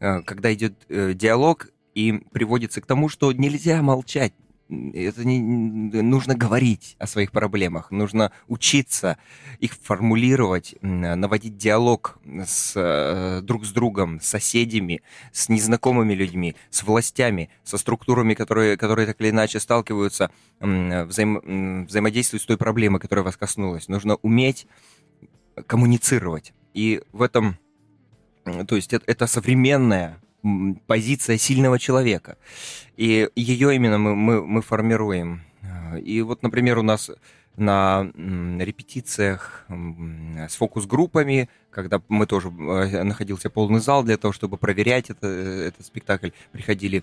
э, 0.00 0.22
когда 0.22 0.52
идет 0.52 0.74
э, 0.88 1.12
диалог 1.14 1.68
и 1.94 2.12
приводится 2.32 2.80
к 2.80 2.86
тому, 2.86 3.08
что 3.08 3.30
нельзя 3.32 3.82
молчать, 3.82 4.32
это 4.70 5.24
не, 5.24 5.40
нужно 5.40 6.34
говорить 6.34 6.96
о 6.98 7.06
своих 7.06 7.32
проблемах, 7.32 7.90
нужно 7.90 8.32
учиться 8.46 9.18
их 9.58 9.72
формулировать, 9.74 10.74
наводить 10.80 11.56
диалог 11.56 12.18
с, 12.24 12.72
э, 12.76 13.40
друг 13.42 13.64
с 13.64 13.72
другом, 13.72 14.20
с 14.20 14.26
соседями, 14.26 15.02
с 15.32 15.48
незнакомыми 15.48 16.14
людьми, 16.14 16.54
с 16.70 16.82
властями, 16.82 17.50
со 17.64 17.78
структурами, 17.78 18.34
которые, 18.34 18.76
которые 18.76 19.06
так 19.06 19.20
или 19.20 19.30
иначе 19.30 19.58
сталкиваются, 19.60 20.30
взаим, 20.60 21.86
взаимодействуют 21.86 22.42
с 22.42 22.46
той 22.46 22.56
проблемой, 22.56 23.00
которая 23.00 23.24
вас 23.24 23.36
коснулась. 23.36 23.88
Нужно 23.88 24.16
уметь 24.22 24.66
коммуницировать. 25.66 26.52
И 26.74 27.02
в 27.12 27.22
этом, 27.22 27.58
то 28.44 28.76
есть 28.76 28.92
это, 28.92 29.04
это 29.06 29.26
современная 29.26 30.20
позиция 30.86 31.38
сильного 31.38 31.78
человека. 31.78 32.36
И 32.96 33.28
ее 33.34 33.74
именно 33.74 33.98
мы, 33.98 34.14
мы, 34.16 34.46
мы 34.46 34.62
формируем. 34.62 35.42
И 36.02 36.22
вот, 36.22 36.42
например, 36.42 36.78
у 36.78 36.82
нас 36.82 37.10
на 37.56 38.10
репетициях 38.58 39.66
с 39.68 40.54
фокус-группами, 40.56 41.48
когда 41.70 42.00
мы 42.08 42.26
тоже 42.26 42.48
э, 42.48 43.02
находился 43.02 43.50
полный 43.50 43.80
зал 43.80 44.02
для 44.02 44.16
того, 44.16 44.32
чтобы 44.32 44.56
проверять 44.56 45.10
это, 45.10 45.26
э, 45.26 45.68
этот 45.68 45.86
спектакль, 45.86 46.30
приходили 46.52 47.02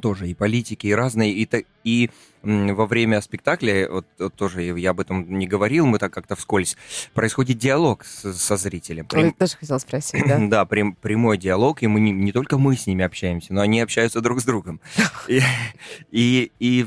тоже 0.00 0.28
и 0.28 0.34
политики, 0.34 0.86
и 0.86 0.94
разные, 0.94 1.32
и, 1.32 1.66
и 1.84 2.10
во 2.42 2.86
время 2.86 3.20
спектакля, 3.20 3.88
вот, 3.90 4.06
вот 4.18 4.34
тоже 4.34 4.62
я 4.62 4.90
об 4.90 5.00
этом 5.00 5.38
не 5.38 5.46
говорил, 5.46 5.86
мы 5.86 5.98
так 5.98 6.12
как-то 6.12 6.36
вскользь, 6.36 6.76
происходит 7.14 7.58
диалог 7.58 8.04
с, 8.04 8.32
со 8.34 8.56
зрителем. 8.56 9.06
Прям... 9.06 9.26
Я 9.26 9.32
тоже 9.32 9.56
хотел 9.56 9.80
спросить, 9.80 10.24
да? 10.26 10.38
Да, 10.54 10.64
прям, 10.66 10.94
прямой 10.94 11.38
диалог, 11.38 11.82
и 11.82 11.86
мы 11.86 12.00
не, 12.00 12.12
не 12.12 12.32
только 12.32 12.58
мы 12.58 12.76
с 12.76 12.86
ними 12.86 13.04
общаемся, 13.04 13.54
но 13.54 13.60
они 13.60 13.80
общаются 13.80 14.20
друг 14.20 14.40
с 14.40 14.44
другом. 14.44 14.80
И, 15.28 15.40
и, 16.10 16.52
и, 16.58 16.86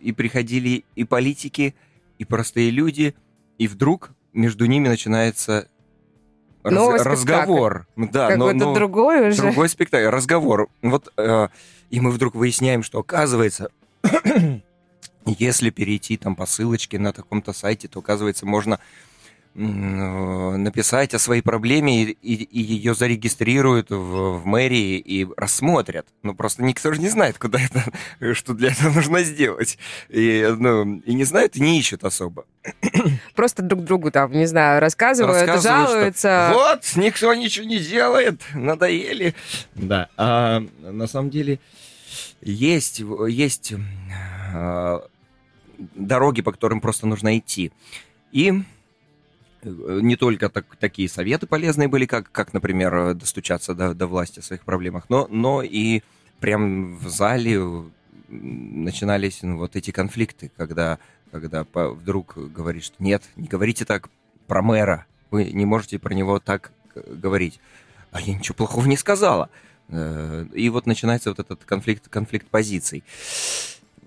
и 0.00 0.12
приходили 0.12 0.84
и 0.96 1.04
политики, 1.04 1.74
и 2.18 2.24
простые 2.24 2.70
люди, 2.70 3.14
и 3.58 3.68
вдруг 3.68 4.10
между 4.32 4.66
ними 4.66 4.88
начинается 4.88 5.68
раз, 6.70 7.02
разговор. 7.04 7.86
Да, 7.96 8.30
Какой-то 8.30 8.58
но, 8.58 8.66
но 8.66 8.74
другой 8.74 9.28
уже. 9.28 9.42
Другой 9.42 9.68
спектакль, 9.68 10.06
разговор. 10.06 10.68
Вот 10.82 11.12
э, 11.16 11.48
и 11.90 12.00
мы 12.00 12.10
вдруг 12.10 12.34
выясняем, 12.34 12.82
что 12.82 12.98
оказывается, 12.98 13.70
если 15.26 15.70
перейти 15.70 16.16
там 16.16 16.36
по 16.36 16.46
ссылочке 16.46 16.98
на 16.98 17.12
таком-то 17.12 17.52
сайте, 17.52 17.88
то 17.88 18.00
оказывается 18.00 18.46
можно 18.46 18.80
написать 19.56 21.14
о 21.14 21.18
своей 21.18 21.40
проблеме 21.40 22.02
и, 22.02 22.10
и, 22.10 22.34
и 22.44 22.60
ее 22.60 22.94
зарегистрируют 22.94 23.90
в, 23.90 24.38
в 24.38 24.46
мэрии 24.46 24.98
и 24.98 25.26
рассмотрят. 25.34 26.06
Ну, 26.22 26.34
просто 26.34 26.62
никто 26.62 26.92
же 26.92 27.00
не 27.00 27.08
знает, 27.08 27.38
куда 27.38 27.58
это, 27.60 27.84
что 28.34 28.52
для 28.52 28.70
этого 28.70 28.90
нужно 28.90 29.22
сделать. 29.22 29.78
И, 30.10 30.46
ну, 30.58 30.98
и 30.98 31.14
не 31.14 31.24
знают, 31.24 31.56
и 31.56 31.60
не 31.60 31.78
ищут 31.78 32.04
особо. 32.04 32.44
Просто 33.34 33.62
друг 33.62 33.84
другу 33.84 34.10
там, 34.10 34.32
не 34.32 34.46
знаю, 34.46 34.78
рассказывают, 34.80 35.46
рассказывают 35.46 35.88
жалуются. 35.88 36.48
Что, 36.50 36.58
вот, 36.58 37.02
никто 37.02 37.34
ничего 37.34 37.64
не 37.64 37.78
делает, 37.78 38.42
надоели. 38.52 39.34
Да, 39.74 40.10
а 40.18 40.62
на 40.82 41.06
самом 41.06 41.30
деле 41.30 41.60
есть, 42.42 43.00
есть 43.28 43.72
э, 44.54 45.00
дороги, 45.94 46.42
по 46.42 46.52
которым 46.52 46.82
просто 46.82 47.06
нужно 47.06 47.38
идти. 47.38 47.72
И 48.32 48.52
Э, 48.52 48.75
не 49.66 50.16
только 50.16 50.48
так, 50.48 50.64
такие 50.76 51.08
советы 51.08 51.46
полезные 51.46 51.88
были, 51.88 52.06
как, 52.06 52.30
как 52.32 52.52
например, 52.52 53.14
достучаться 53.14 53.74
до, 53.74 53.94
до 53.94 54.06
власти 54.06 54.40
о 54.40 54.42
своих 54.42 54.62
проблемах, 54.62 55.04
но, 55.08 55.26
но 55.30 55.62
и 55.62 56.02
прям 56.40 56.96
в 56.96 57.08
зале 57.08 57.60
начинались 58.28 59.42
ну, 59.42 59.58
вот 59.58 59.76
эти 59.76 59.90
конфликты, 59.90 60.50
когда, 60.56 60.98
когда 61.30 61.64
по, 61.64 61.90
вдруг 61.90 62.36
говорит, 62.36 62.84
что 62.84 62.96
нет, 62.98 63.22
не 63.36 63.48
говорите 63.48 63.84
так 63.84 64.08
про 64.46 64.62
мэра, 64.62 65.06
вы 65.30 65.44
не 65.52 65.64
можете 65.64 65.98
про 65.98 66.14
него 66.14 66.38
так 66.38 66.72
говорить. 66.94 67.60
А 68.12 68.20
я 68.20 68.34
ничего 68.34 68.54
плохого 68.54 68.86
не 68.86 68.96
сказала. 68.96 69.50
Э, 69.88 70.46
и 70.54 70.68
вот 70.68 70.86
начинается 70.86 71.30
вот 71.30 71.38
этот 71.38 71.64
конфликт, 71.64 72.08
конфликт 72.08 72.46
позиций. 72.48 73.04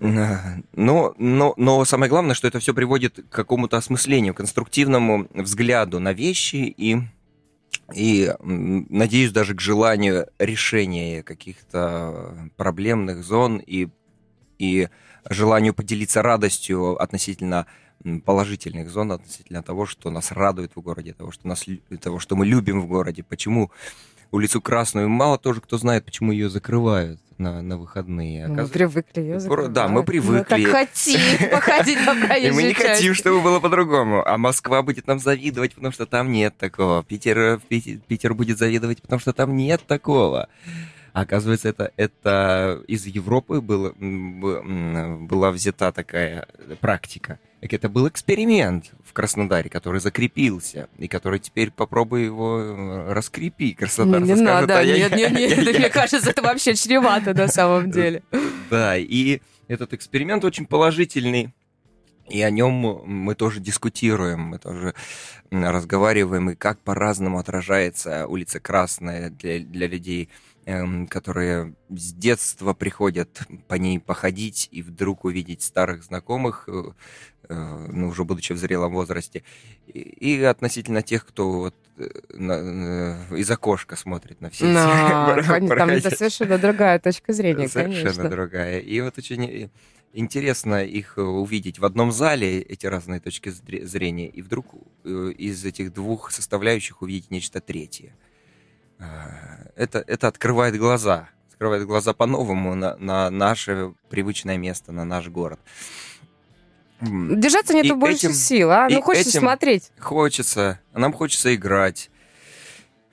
Но, 0.72 1.14
но, 1.18 1.52
но 1.58 1.84
самое 1.84 2.08
главное, 2.08 2.34
что 2.34 2.48
это 2.48 2.58
все 2.58 2.72
приводит 2.72 3.16
к 3.16 3.28
какому-то 3.28 3.76
осмыслению, 3.76 4.32
конструктивному 4.32 5.28
взгляду 5.34 6.00
на 6.00 6.14
вещи 6.14 6.74
и, 6.74 7.02
и 7.94 8.32
надеюсь, 8.40 9.30
даже 9.30 9.54
к 9.54 9.60
желанию 9.60 10.28
решения 10.38 11.22
каких-то 11.22 12.50
проблемных 12.56 13.22
зон 13.22 13.58
и, 13.58 13.88
и 14.58 14.88
желанию 15.28 15.74
поделиться 15.74 16.22
радостью 16.22 17.00
относительно 17.00 17.66
положительных 18.24 18.88
зон, 18.88 19.12
относительно 19.12 19.62
того, 19.62 19.84
что 19.84 20.10
нас 20.10 20.32
радует 20.32 20.72
в 20.74 20.80
городе, 20.80 21.12
того, 21.12 21.30
что, 21.30 21.46
нас, 21.46 21.66
того, 22.00 22.18
что 22.18 22.36
мы 22.36 22.46
любим 22.46 22.80
в 22.80 22.86
городе, 22.86 23.22
почему 23.22 23.70
улицу 24.32 24.60
Красную 24.60 25.08
мало 25.08 25.38
тоже 25.38 25.60
кто 25.60 25.78
знает, 25.78 26.04
почему 26.04 26.32
ее 26.32 26.48
закрывают 26.48 27.20
на, 27.40 27.62
на 27.62 27.78
выходные. 27.78 28.46
Ну, 28.46 28.62
мы 28.62 28.68
привыкли 28.68 29.20
ее 29.20 29.40
закрывать. 29.40 29.72
Да, 29.72 29.88
мы 29.88 30.04
привыкли. 30.04 30.56
Мы 30.56 30.70
так 30.70 30.88
хотим 30.88 31.20
походить 31.50 31.98
по 32.04 32.14
проезжей 32.14 32.48
И 32.50 32.52
мы 32.52 32.62
не 32.64 32.74
хотим, 32.74 33.14
чтобы 33.14 33.40
было 33.40 33.58
по-другому. 33.58 34.22
А 34.26 34.38
Москва 34.38 34.82
будет 34.82 35.06
нам 35.06 35.18
завидовать, 35.18 35.74
потому 35.74 35.92
что 35.92 36.06
там 36.06 36.30
нет 36.30 36.56
такого. 36.56 37.02
Питер, 37.02 37.60
Питер, 37.68 37.98
Питер 38.06 38.34
будет 38.34 38.58
завидовать, 38.58 39.02
потому 39.02 39.18
что 39.18 39.32
там 39.32 39.56
нет 39.56 39.82
такого. 39.86 40.48
А 41.12 41.22
оказывается, 41.22 41.68
это, 41.68 41.92
это 41.96 42.82
из 42.86 43.06
Европы 43.06 43.60
было, 43.60 43.92
была 43.92 45.50
взята 45.50 45.92
такая 45.92 46.46
практика. 46.80 47.38
Это 47.60 47.88
был 47.88 48.08
эксперимент 48.08 48.92
в 49.04 49.12
Краснодаре, 49.12 49.68
который 49.68 50.00
закрепился, 50.00 50.88
и 50.98 51.08
который 51.08 51.40
теперь 51.40 51.70
попробуй 51.70 52.24
его 52.24 52.58
э, 52.58 53.12
раскрепи. 53.12 53.74
Краснодар 53.74 54.22
не, 54.22 54.28
не 54.30 54.36
скажет, 54.36 54.68
надо, 54.68 54.78
а 54.78 54.84
нет, 54.84 55.14
нет, 55.14 55.32
нет, 55.32 55.58
нет, 55.58 55.78
мне 55.78 55.90
кажется, 55.90 56.30
это 56.30 56.40
вообще 56.40 56.74
чревато 56.74 57.34
на 57.34 57.48
самом 57.48 57.90
деле. 57.92 58.22
Да, 58.70 58.96
и 58.96 59.40
этот 59.68 59.92
эксперимент 59.92 60.44
очень 60.44 60.64
положительный. 60.64 61.52
И 62.30 62.40
о 62.42 62.50
нем 62.50 62.72
мы 62.72 63.34
тоже 63.34 63.60
дискутируем, 63.60 64.40
мы 64.40 64.58
тоже 64.58 64.94
разговариваем, 65.50 66.50
и 66.50 66.54
как 66.54 66.78
по-разному 66.78 67.38
отражается 67.40 68.26
улица 68.28 68.60
Красная 68.60 69.30
для, 69.30 69.58
для 69.58 69.88
людей, 69.88 70.28
эм, 70.70 71.06
которые 71.06 71.74
с 71.88 72.12
детства 72.12 72.74
приходят 72.74 73.42
по 73.68 73.74
ней 73.74 73.98
походить 73.98 74.68
и 74.70 74.82
вдруг 74.82 75.24
увидеть 75.24 75.62
старых 75.62 76.04
знакомых, 76.04 76.68
э, 76.68 76.92
э, 77.48 77.86
ну, 77.92 78.08
уже 78.08 78.24
будучи 78.24 78.52
в 78.52 78.58
зрелом 78.58 78.92
возрасте, 78.92 79.42
и, 79.86 79.98
и 79.98 80.42
относительно 80.42 81.02
тех, 81.02 81.26
кто 81.26 81.50
вот 81.50 81.74
э, 81.98 82.08
на, 82.34 83.26
из 83.36 83.50
окошка 83.50 83.96
смотрит 83.96 84.40
на 84.40 84.50
все 84.50 84.66
Но, 84.66 85.36
эти... 85.36 85.68
Там 85.76 85.90
это 85.90 86.14
совершенно 86.14 86.58
другая 86.58 86.98
точка 86.98 87.32
зрения, 87.32 87.68
Совершенно 87.68 88.04
конечно. 88.04 88.28
другая. 88.28 88.78
И 88.78 89.00
вот 89.00 89.18
очень 89.18 89.70
интересно 90.12 90.84
их 90.84 91.18
э, 91.18 91.22
увидеть 91.22 91.78
в 91.78 91.84
одном 91.84 92.12
зале, 92.12 92.60
эти 92.60 92.86
разные 92.86 93.20
точки 93.20 93.50
зрения, 93.50 94.28
и 94.28 94.42
вдруг 94.42 94.66
э, 95.04 95.32
из 95.36 95.64
этих 95.64 95.92
двух 95.92 96.30
составляющих 96.30 97.02
увидеть 97.02 97.30
нечто 97.30 97.60
третье. 97.60 98.14
А, 99.00 99.66
это, 99.76 100.04
это 100.06 100.28
открывает 100.28 100.76
глаза, 100.76 101.28
открывает 101.48 101.86
глаза 101.86 102.12
по-новому 102.12 102.74
на, 102.74 102.96
на 102.98 103.30
наше 103.30 103.94
привычное 104.08 104.58
место, 104.58 104.92
на 104.92 105.04
наш 105.04 105.28
город. 105.28 105.58
Держаться 107.00 107.72
нету 107.72 107.94
и 107.94 107.96
больше 107.96 108.26
этим, 108.26 108.32
сил, 108.34 108.70
а? 108.70 108.88
Ну, 108.90 109.00
хочется 109.00 109.38
смотреть. 109.38 109.90
Хочется, 109.98 110.80
нам 110.92 111.12
хочется 111.12 111.54
играть. 111.54 112.10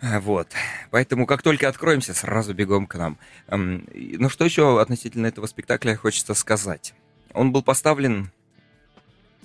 А, 0.01 0.19
вот. 0.19 0.49
Поэтому, 0.91 1.25
как 1.25 1.41
только 1.41 1.67
откроемся, 1.67 2.13
сразу 2.13 2.53
бегом 2.53 2.85
к 2.85 2.95
нам. 2.95 3.17
Ну, 3.49 4.29
что 4.29 4.45
еще 4.45 4.81
относительно 4.81 5.27
этого 5.27 5.47
спектакля 5.47 5.95
хочется 5.95 6.33
сказать? 6.33 6.93
Он 7.33 7.51
был 7.51 7.63
поставлен 7.63 8.31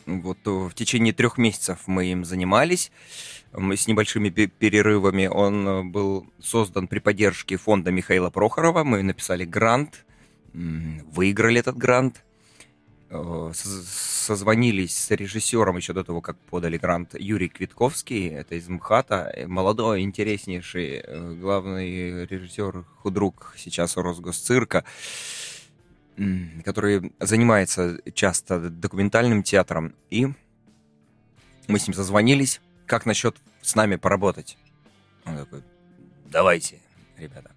вот 0.07 0.39
в 0.45 0.75
течение 0.75 1.13
трех 1.13 1.39
месяцев 1.39 1.81
мы 1.87 2.07
им 2.07 2.25
занимались, 2.25 2.91
мы 3.53 3.77
с 3.77 3.87
небольшими 3.87 4.29
перерывами. 4.29 5.27
Он 5.27 5.69
э, 5.69 5.83
был 5.85 6.27
создан 6.41 6.89
при 6.89 6.99
поддержке 6.99 7.57
фонда 7.57 7.91
Михаила 7.91 8.31
Прохорова. 8.31 8.85
Мы 8.85 9.03
написали 9.03 9.45
грант, 9.45 10.05
выиграли 10.53 11.61
этот 11.61 11.77
грант. 11.77 12.23
Э, 13.15 13.53
созвонились 13.55 14.97
с 14.97 15.11
режиссером 15.11 15.77
еще 15.77 15.93
до 15.93 16.03
того, 16.03 16.23
как 16.23 16.39
подали 16.39 16.79
грант 16.79 17.15
Юрий 17.19 17.51
Квитковский, 17.51 18.29
это 18.29 18.55
из 18.55 18.67
МХАТа, 18.69 19.31
э, 19.35 19.47
молодой, 19.47 20.01
интереснейший, 20.01 21.03
э, 21.05 21.35
главный 21.35 22.25
режиссер, 22.25 22.85
худрук 23.03 23.55
сейчас 23.59 23.99
у 23.99 24.03
Росгосцирка, 24.03 24.85
который 26.65 27.13
занимается 27.21 27.99
часто 28.15 28.71
документальным 28.71 29.43
театром. 29.43 29.95
И 30.11 30.29
мы 31.69 31.79
с 31.79 31.87
ним 31.87 31.95
созвонились, 31.95 32.61
как 32.87 33.07
насчет 33.07 33.37
с 33.63 33.75
нами 33.75 33.97
поработать? 33.97 34.59
Он 35.25 35.37
такой, 35.37 35.63
давайте, 36.27 36.81
ребята. 37.17 37.53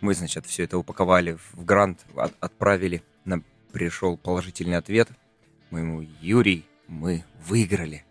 Мы, 0.00 0.14
значит, 0.14 0.46
все 0.46 0.64
это 0.64 0.78
упаковали 0.78 1.36
в 1.52 1.64
грант, 1.64 2.04
отправили 2.40 3.02
на 3.24 3.42
пришел 3.72 4.16
положительный 4.16 4.76
ответ. 4.76 5.08
Мы 5.70 5.80
ему, 5.80 6.06
Юрий, 6.20 6.64
мы 6.86 7.24
выиграли. 7.46 8.04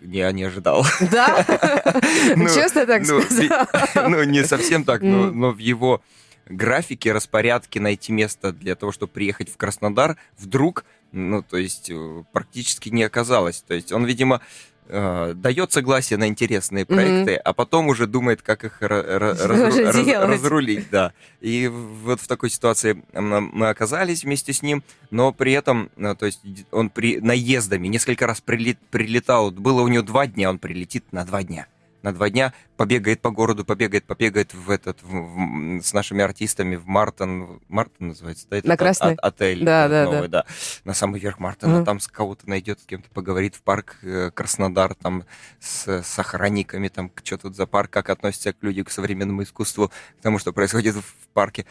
Я 0.00 0.32
не 0.32 0.42
ожидал. 0.42 0.84
Да? 1.10 1.44
Ну, 2.36 2.48
Честно 2.48 2.86
так 2.86 3.02
ну, 3.06 3.20
сказал? 3.20 3.66
Ну, 4.10 4.22
не 4.24 4.44
совсем 4.44 4.84
так, 4.84 5.02
но 5.02 5.50
в 5.50 5.58
его 5.58 6.02
графике, 6.46 7.12
распорядке 7.12 7.80
найти 7.80 8.12
место 8.12 8.52
для 8.52 8.74
того, 8.74 8.92
чтобы 8.92 9.12
приехать 9.12 9.50
в 9.50 9.56
Краснодар, 9.56 10.16
вдруг, 10.38 10.84
ну, 11.12 11.42
то 11.42 11.56
есть, 11.56 11.90
э, 11.90 12.24
практически 12.32 12.88
не 12.88 13.04
оказалось. 13.04 13.62
То 13.62 13.74
есть, 13.74 13.92
он, 13.92 14.04
видимо, 14.04 14.40
э, 14.88 15.34
дает 15.36 15.72
согласие 15.72 16.18
на 16.18 16.26
интересные 16.26 16.84
проекты, 16.84 17.32
mm-hmm. 17.32 17.42
а 17.44 17.52
потом 17.52 17.88
уже 17.88 18.06
думает, 18.06 18.42
как 18.42 18.64
их 18.64 18.76
раз, 18.80 19.40
разрулить, 19.44 20.90
да. 20.90 21.12
И 21.40 21.68
вот 21.68 22.20
в 22.20 22.26
такой 22.26 22.50
ситуации 22.50 23.02
мы 23.12 23.68
оказались 23.68 24.24
вместе 24.24 24.52
с 24.52 24.62
ним, 24.62 24.82
но 25.10 25.32
при 25.32 25.52
этом, 25.52 25.90
э, 25.96 26.14
то 26.18 26.26
есть 26.26 26.40
он 26.70 26.90
при 26.90 27.20
наездами 27.20 27.88
несколько 27.88 28.26
раз 28.26 28.40
прилет, 28.40 28.78
прилетал, 28.90 29.50
было 29.50 29.82
у 29.82 29.88
него 29.88 30.02
два 30.02 30.26
дня, 30.26 30.50
он 30.50 30.58
прилетит 30.58 31.12
на 31.12 31.24
два 31.24 31.42
дня 31.42 31.66
на 32.02 32.12
два 32.12 32.30
дня 32.30 32.52
побегает 32.76 33.20
по 33.20 33.30
городу, 33.30 33.64
побегает, 33.64 34.04
побегает 34.04 34.54
в 34.54 34.70
этот 34.70 35.02
в, 35.02 35.08
в, 35.08 35.82
с 35.82 35.92
нашими 35.92 36.22
артистами 36.22 36.76
в 36.76 36.86
Мартон, 36.86 37.60
Мартон 37.68 38.08
называется, 38.08 38.46
да? 38.50 38.60
на 38.64 38.76
Красный? 38.76 39.14
От, 39.14 39.20
отель 39.20 39.64
да, 39.64 39.88
да, 39.88 40.04
новый, 40.04 40.28
да. 40.28 40.42
да. 40.42 40.46
На 40.84 40.94
самый 40.94 41.20
верх 41.20 41.38
Мартона, 41.38 41.78
mm. 41.78 41.84
там 41.84 42.00
с 42.00 42.08
кого-то 42.08 42.48
найдет, 42.48 42.80
с 42.80 42.84
кем-то 42.84 43.08
поговорит 43.10 43.54
в 43.54 43.62
парк 43.62 43.98
э, 44.02 44.30
Краснодар, 44.32 44.94
там 44.94 45.24
с, 45.60 46.02
с 46.02 46.18
охранниками, 46.18 46.88
там 46.88 47.10
что 47.22 47.38
тут 47.38 47.56
за 47.56 47.66
парк, 47.66 47.90
как 47.90 48.10
относятся 48.10 48.52
к 48.52 48.56
люди 48.62 48.82
к 48.82 48.90
современному 48.90 49.42
искусству, 49.42 49.90
к 50.18 50.22
тому, 50.22 50.38
что 50.38 50.52
происходит 50.52 50.96
в 50.96 51.28
парке. 51.32 51.66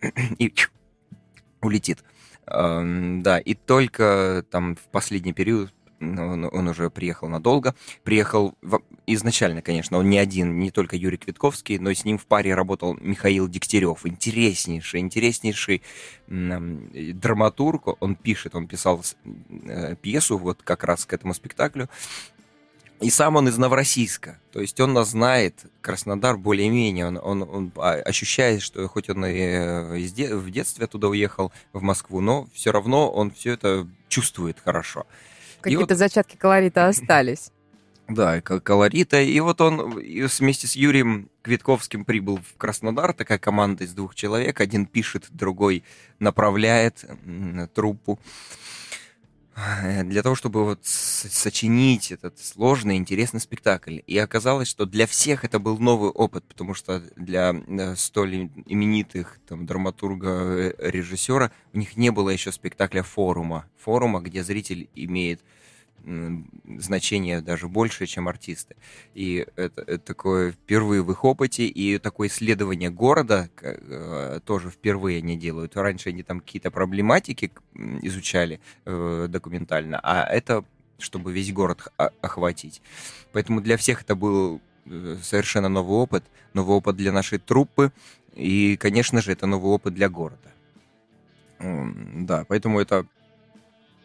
И 0.38 0.52
улетит. 1.60 2.04
Да, 2.46 3.38
и 3.38 3.54
только 3.54 4.44
там 4.50 4.76
в 4.76 4.82
последний 4.90 5.32
период 5.32 5.72
он, 6.12 6.44
он 6.44 6.68
уже 6.68 6.90
приехал 6.90 7.28
надолго. 7.28 7.74
Приехал 8.02 8.54
в, 8.62 8.80
изначально, 9.06 9.62
конечно, 9.62 9.98
он 9.98 10.08
не 10.08 10.18
один, 10.18 10.58
не 10.58 10.70
только 10.70 10.96
Юрий 10.96 11.16
Квитковский, 11.16 11.78
но 11.78 11.92
с 11.92 12.04
ним 12.04 12.18
в 12.18 12.26
паре 12.26 12.54
работал 12.54 12.96
Михаил 13.00 13.48
Дегтярев. 13.48 14.06
Интереснейший, 14.06 15.00
интереснейший 15.00 15.82
драматург. 16.26 18.02
Он 18.02 18.14
пишет, 18.14 18.54
он 18.54 18.66
писал 18.66 19.02
э, 19.24 19.96
пьесу 20.00 20.38
вот 20.38 20.62
как 20.62 20.84
раз 20.84 21.04
к 21.06 21.12
этому 21.12 21.34
спектаклю. 21.34 21.88
И 23.00 23.10
сам 23.10 23.36
он 23.36 23.48
из 23.48 23.58
Новороссийска. 23.58 24.38
То 24.52 24.60
есть 24.60 24.80
он 24.80 24.92
нас 24.92 25.10
знает, 25.10 25.66
Краснодар 25.82 26.38
более-менее. 26.38 27.06
Он, 27.06 27.20
он, 27.22 27.42
он 27.42 27.72
ощущает, 27.76 28.62
что 28.62 28.88
хоть 28.88 29.10
он 29.10 29.26
и 29.26 29.38
э, 29.38 30.34
в 30.34 30.50
детстве 30.50 30.86
туда 30.86 31.08
уехал, 31.08 31.52
в 31.72 31.82
Москву, 31.82 32.20
но 32.20 32.48
все 32.54 32.72
равно 32.72 33.10
он 33.10 33.30
все 33.30 33.52
это 33.52 33.86
чувствует 34.08 34.58
хорошо. 34.64 35.06
Какие-то 35.64 35.94
вот... 35.94 35.98
зачатки 35.98 36.36
колорита 36.36 36.88
остались. 36.88 37.50
Да, 38.06 38.42
колорита. 38.42 39.20
И 39.20 39.40
вот 39.40 39.62
он 39.62 39.90
вместе 39.90 40.66
с 40.66 40.76
Юрием 40.76 41.30
Квитковским 41.40 42.04
прибыл 42.04 42.38
в 42.38 42.58
Краснодар, 42.58 43.14
такая 43.14 43.38
команда 43.38 43.84
из 43.84 43.94
двух 43.94 44.14
человек. 44.14 44.60
Один 44.60 44.84
пишет, 44.84 45.24
другой 45.30 45.84
направляет 46.18 47.04
труппу. 47.74 48.18
Для 50.04 50.22
того, 50.22 50.34
чтобы 50.34 50.64
вот 50.64 50.80
сочинить 50.84 52.10
этот 52.10 52.38
сложный, 52.40 52.96
интересный 52.96 53.40
спектакль. 53.40 54.00
И 54.06 54.18
оказалось, 54.18 54.68
что 54.68 54.84
для 54.84 55.06
всех 55.06 55.44
это 55.44 55.60
был 55.60 55.78
новый 55.78 56.10
опыт, 56.10 56.44
потому 56.44 56.74
что 56.74 57.00
для 57.14 57.54
э, 57.54 57.94
столь 57.94 58.50
именитых 58.66 59.38
там, 59.46 59.64
драматурга, 59.64 60.28
э, 60.28 60.74
режиссера 60.78 61.52
у 61.72 61.78
них 61.78 61.96
не 61.96 62.10
было 62.10 62.30
еще 62.30 62.50
спектакля 62.50 63.02
форума. 63.02 63.66
Форума, 63.78 64.20
где 64.20 64.42
зритель 64.42 64.88
имеет 64.96 65.40
значение 66.78 67.40
даже 67.40 67.68
больше, 67.68 68.06
чем 68.06 68.28
артисты. 68.28 68.76
И 69.14 69.46
это, 69.56 69.82
это 69.82 69.98
такое 69.98 70.52
впервые 70.52 71.02
в 71.02 71.10
их 71.10 71.24
опыте, 71.24 71.66
и 71.66 71.98
такое 71.98 72.28
исследование 72.28 72.90
города 72.90 73.48
э, 73.60 74.40
тоже 74.44 74.70
впервые 74.70 75.18
они 75.18 75.36
делают. 75.36 75.76
Раньше 75.76 76.10
они 76.10 76.22
там 76.22 76.40
какие-то 76.40 76.70
проблематики 76.70 77.52
изучали 78.02 78.60
э, 78.84 79.26
документально, 79.28 80.00
а 80.02 80.24
это 80.24 80.64
чтобы 80.98 81.32
весь 81.32 81.52
город 81.52 81.92
охватить. 81.96 82.80
Поэтому 83.32 83.60
для 83.60 83.76
всех 83.76 84.02
это 84.02 84.14
был 84.14 84.60
э, 84.86 85.16
совершенно 85.22 85.68
новый 85.68 85.96
опыт, 85.96 86.24
новый 86.52 86.76
опыт 86.76 86.96
для 86.96 87.12
нашей 87.12 87.38
труппы, 87.38 87.92
и, 88.34 88.76
конечно 88.76 89.20
же, 89.20 89.32
это 89.32 89.46
новый 89.46 89.72
опыт 89.72 89.94
для 89.94 90.08
города. 90.08 90.38
Да, 91.60 92.44
поэтому 92.48 92.80
это 92.80 93.06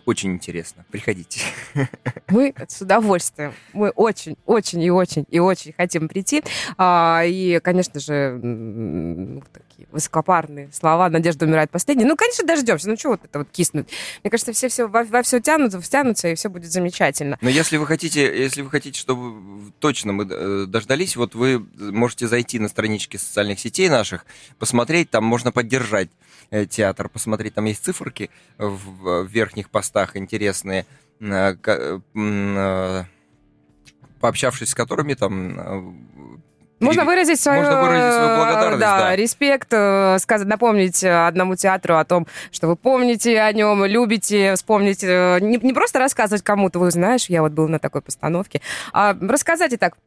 очень 0.10 0.34
интересно. 0.34 0.86
Приходите. 0.92 1.42
Мы 2.30 2.54
с 2.68 2.82
удовольствием. 2.82 3.54
Мы 3.74 3.90
очень, 3.92 4.38
очень 4.46 4.82
и 4.82 4.90
очень 4.90 5.26
и 5.30 5.40
очень 5.40 5.74
хотим 5.74 6.08
прийти. 6.08 6.44
А, 6.78 7.24
и, 7.26 7.60
конечно 7.60 8.00
же, 8.00 8.32
ну, 8.42 9.44
такие 9.54 9.88
высокопарные 9.92 10.70
слова. 10.74 11.10
Надежда 11.10 11.46
умирает 11.46 11.70
последней. 11.70 12.06
Ну, 12.06 12.16
конечно, 12.16 12.46
дождемся. 12.46 12.90
Ну, 12.90 12.96
чего 12.96 13.14
вот 13.14 13.22
это 13.24 13.40
вот 13.40 13.50
киснуть? 13.52 13.88
Мне 14.24 14.32
кажется, 14.32 14.52
все, 14.52 14.68
все 14.68 14.88
во, 14.88 15.04
во 15.04 15.22
все 15.22 15.40
тянутся, 15.40 15.80
втянутся, 15.80 16.30
и 16.30 16.36
все 16.36 16.50
будет 16.50 16.72
замечательно. 16.72 17.38
Но 17.42 17.50
если 17.50 17.78
вы 17.78 17.86
хотите, 17.86 18.26
если 18.26 18.64
вы 18.64 18.72
хотите, 18.72 19.00
чтобы 19.00 19.72
точно 19.80 20.14
мы 20.14 20.28
э, 20.30 20.66
дождались, 20.68 21.16
вот 21.16 21.36
вы 21.36 21.64
можете 21.78 22.28
зайти 22.28 22.58
на 22.58 22.68
странички 22.68 23.18
социальных 23.18 23.60
сетей 23.60 23.90
наших, 23.90 24.26
посмотреть, 24.58 25.12
там 25.12 25.24
можно 25.24 25.52
поддержать 25.52 26.10
театр, 26.70 27.10
посмотреть, 27.10 27.54
там 27.54 27.66
есть 27.66 27.84
циферки 27.84 28.30
в, 28.58 29.26
верхних 29.26 29.70
постах 29.70 30.16
интересные, 30.16 30.86
э, 31.20 31.56
э, 32.16 33.04
пообщавшись 34.20 34.70
с 34.70 34.76
которыми 34.76 35.14
там 35.14 36.42
Можно 36.80 37.04
выразить 37.04 37.40
свою, 37.40 37.62
Можно 37.62 37.82
выразить 37.82 38.14
свою 38.14 38.38
благодарность, 38.38 38.80
да, 38.80 39.00
да. 39.00 39.16
респект, 39.16 39.68
э, 39.72 40.18
сказать, 40.20 40.48
напомнить 40.48 41.04
э, 41.04 41.28
одному 41.28 41.56
театру 41.56 41.98
о 41.98 42.06
том, 42.06 42.26
что 42.52 42.68
вы 42.68 42.76
помните 42.76 43.40
о 43.42 43.52
нем, 43.52 43.84
любите, 43.86 44.56
вспомнить, 44.56 45.04
э, 45.04 45.40
не, 45.42 45.58
не 45.58 45.74
просто 45.74 46.00
рассказывать 46.00 46.44
кому-то, 46.44 46.80
вы 46.80 46.92
знаешь, 46.92 47.26
я 47.28 47.42
вот 47.42 47.52
был 47.52 47.68
на 47.68 47.80
такой 47.80 48.02
постановке, 48.02 48.62
а 48.94 49.16
рассказать 49.20 49.74
и 49.74 49.78
так, 49.78 49.98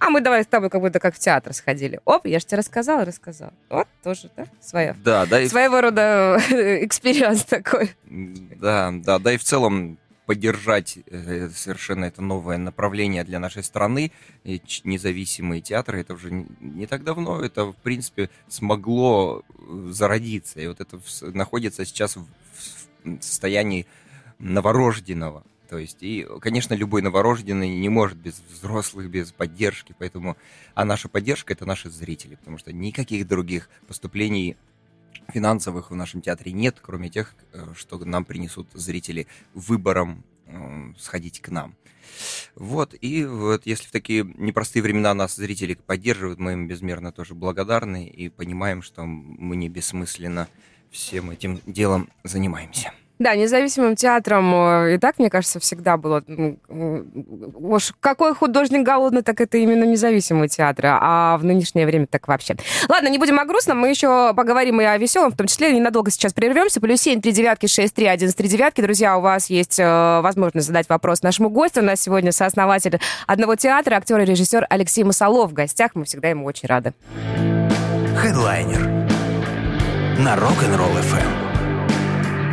а 0.00 0.10
мы 0.10 0.20
давай 0.20 0.42
с 0.42 0.46
тобой 0.46 0.70
как 0.70 0.80
будто 0.80 0.98
как 0.98 1.14
в 1.14 1.18
театр 1.18 1.52
сходили. 1.52 2.00
Оп, 2.04 2.26
я 2.26 2.38
же 2.38 2.46
тебе 2.46 2.58
рассказала, 2.58 3.04
рассказала. 3.04 3.52
Вот 3.68 3.86
тоже, 4.02 4.30
да, 4.36 4.46
своя. 4.60 4.96
Да, 5.04 5.26
да, 5.26 5.40
и 5.40 5.48
Своего 5.48 5.80
рода 5.80 6.38
experience 6.50 7.44
такой. 7.44 7.92
Да, 8.06 8.92
да, 8.92 9.18
да 9.18 9.32
и 9.32 9.36
в 9.36 9.44
целом 9.44 9.98
поддержать 10.30 10.98
э, 11.06 11.48
совершенно 11.48 12.04
это 12.04 12.22
новое 12.22 12.56
направление 12.56 13.24
для 13.24 13.40
нашей 13.40 13.64
страны, 13.64 14.12
и 14.44 14.62
независимые 14.84 15.60
театры, 15.60 16.00
это 16.00 16.14
уже 16.14 16.46
не, 16.60 16.86
так 16.86 17.02
давно, 17.02 17.40
это, 17.40 17.64
в 17.64 17.74
принципе, 17.74 18.30
смогло 18.46 19.42
э, 19.42 19.88
зародиться, 19.90 20.60
и 20.60 20.68
вот 20.68 20.80
это 20.80 21.00
находится 21.22 21.84
сейчас 21.84 22.16
в 22.16 22.26
состоянии 23.20 23.86
новорожденного. 24.38 25.42
То 25.70 25.78
есть, 25.78 25.98
и, 26.00 26.26
конечно, 26.40 26.74
любой 26.74 27.00
новорожденный 27.00 27.68
не 27.68 27.88
может 27.88 28.18
без 28.18 28.42
взрослых, 28.50 29.08
без 29.08 29.30
поддержки, 29.30 29.94
поэтому, 29.96 30.36
а 30.74 30.84
наша 30.84 31.08
поддержка— 31.08 31.52
это 31.54 31.64
наши 31.64 31.88
зрители, 31.90 32.34
потому 32.34 32.58
что 32.58 32.72
никаких 32.72 33.28
других 33.28 33.70
поступлений 33.86 34.56
финансовых 35.32 35.92
в 35.92 35.94
нашем 35.94 36.22
театре 36.22 36.50
нет, 36.50 36.78
кроме 36.82 37.08
тех, 37.08 37.36
э, 37.52 37.72
что 37.76 38.04
нам 38.04 38.24
принесут 38.24 38.66
зрители 38.74 39.28
выбором 39.54 40.24
э, 40.46 40.92
сходить 40.98 41.40
к 41.40 41.50
нам. 41.50 41.76
Вот, 42.56 42.96
и 43.00 43.24
вот 43.24 43.64
если 43.64 43.86
в 43.86 43.92
такие 43.92 44.24
непростые 44.24 44.82
времена 44.82 45.14
нас 45.14 45.36
зрители 45.36 45.74
поддерживают, 45.74 46.40
мы 46.40 46.54
им 46.54 46.66
безмерно 46.66 47.12
тоже 47.12 47.36
благодарны 47.36 48.08
и 48.08 48.28
понимаем, 48.28 48.82
что 48.82 49.04
мы 49.04 49.54
не 49.54 49.68
бессмысленно 49.68 50.48
всем 50.90 51.30
этим 51.30 51.60
делом 51.64 52.10
занимаемся. 52.24 52.92
Да, 53.20 53.34
независимым 53.34 53.96
театром 53.96 54.50
э, 54.54 54.94
и 54.94 54.98
так, 54.98 55.18
мне 55.18 55.28
кажется, 55.28 55.60
всегда 55.60 55.98
было... 55.98 56.24
Уж 56.70 57.92
какой 58.00 58.34
художник 58.34 58.82
голодный, 58.82 59.20
так 59.20 59.42
это 59.42 59.58
именно 59.58 59.84
независимые 59.84 60.48
театры, 60.48 60.88
а 60.90 61.36
в 61.36 61.44
нынешнее 61.44 61.84
время 61.84 62.06
так 62.06 62.26
вообще. 62.28 62.56
Ладно, 62.88 63.08
не 63.08 63.18
будем 63.18 63.38
о 63.38 63.44
грустном, 63.44 63.78
мы 63.78 63.90
еще 63.90 64.32
поговорим 64.32 64.80
и 64.80 64.84
о 64.84 64.96
веселом, 64.96 65.32
в 65.32 65.36
том 65.36 65.48
числе 65.48 65.70
ненадолго 65.70 66.10
сейчас 66.10 66.32
прервемся. 66.32 66.80
Плюс 66.80 67.02
семь, 67.02 67.20
три 67.20 67.32
девятки, 67.32 67.66
шесть, 67.66 67.94
три, 67.94 68.06
один, 68.06 68.32
три 68.32 68.48
девятки. 68.48 68.80
Друзья, 68.80 69.18
у 69.18 69.20
вас 69.20 69.50
есть 69.50 69.78
э, 69.78 70.20
возможность 70.22 70.66
задать 70.66 70.88
вопрос 70.88 71.22
нашему 71.22 71.50
гостю. 71.50 71.82
У 71.82 71.84
нас 71.84 72.00
сегодня 72.00 72.32
сооснователь 72.32 73.00
одного 73.26 73.54
театра, 73.54 73.96
актер 73.96 74.18
и 74.20 74.24
режиссер 74.24 74.66
Алексей 74.70 75.04
Масолов 75.04 75.50
в 75.50 75.52
гостях. 75.52 75.90
Мы 75.92 76.06
всегда 76.06 76.30
ему 76.30 76.46
очень 76.46 76.68
рады. 76.68 76.94
Хедлайнер 78.16 78.80
на 80.20 80.36
Rock'n'Roll 80.36 81.02
FM. 81.02 81.49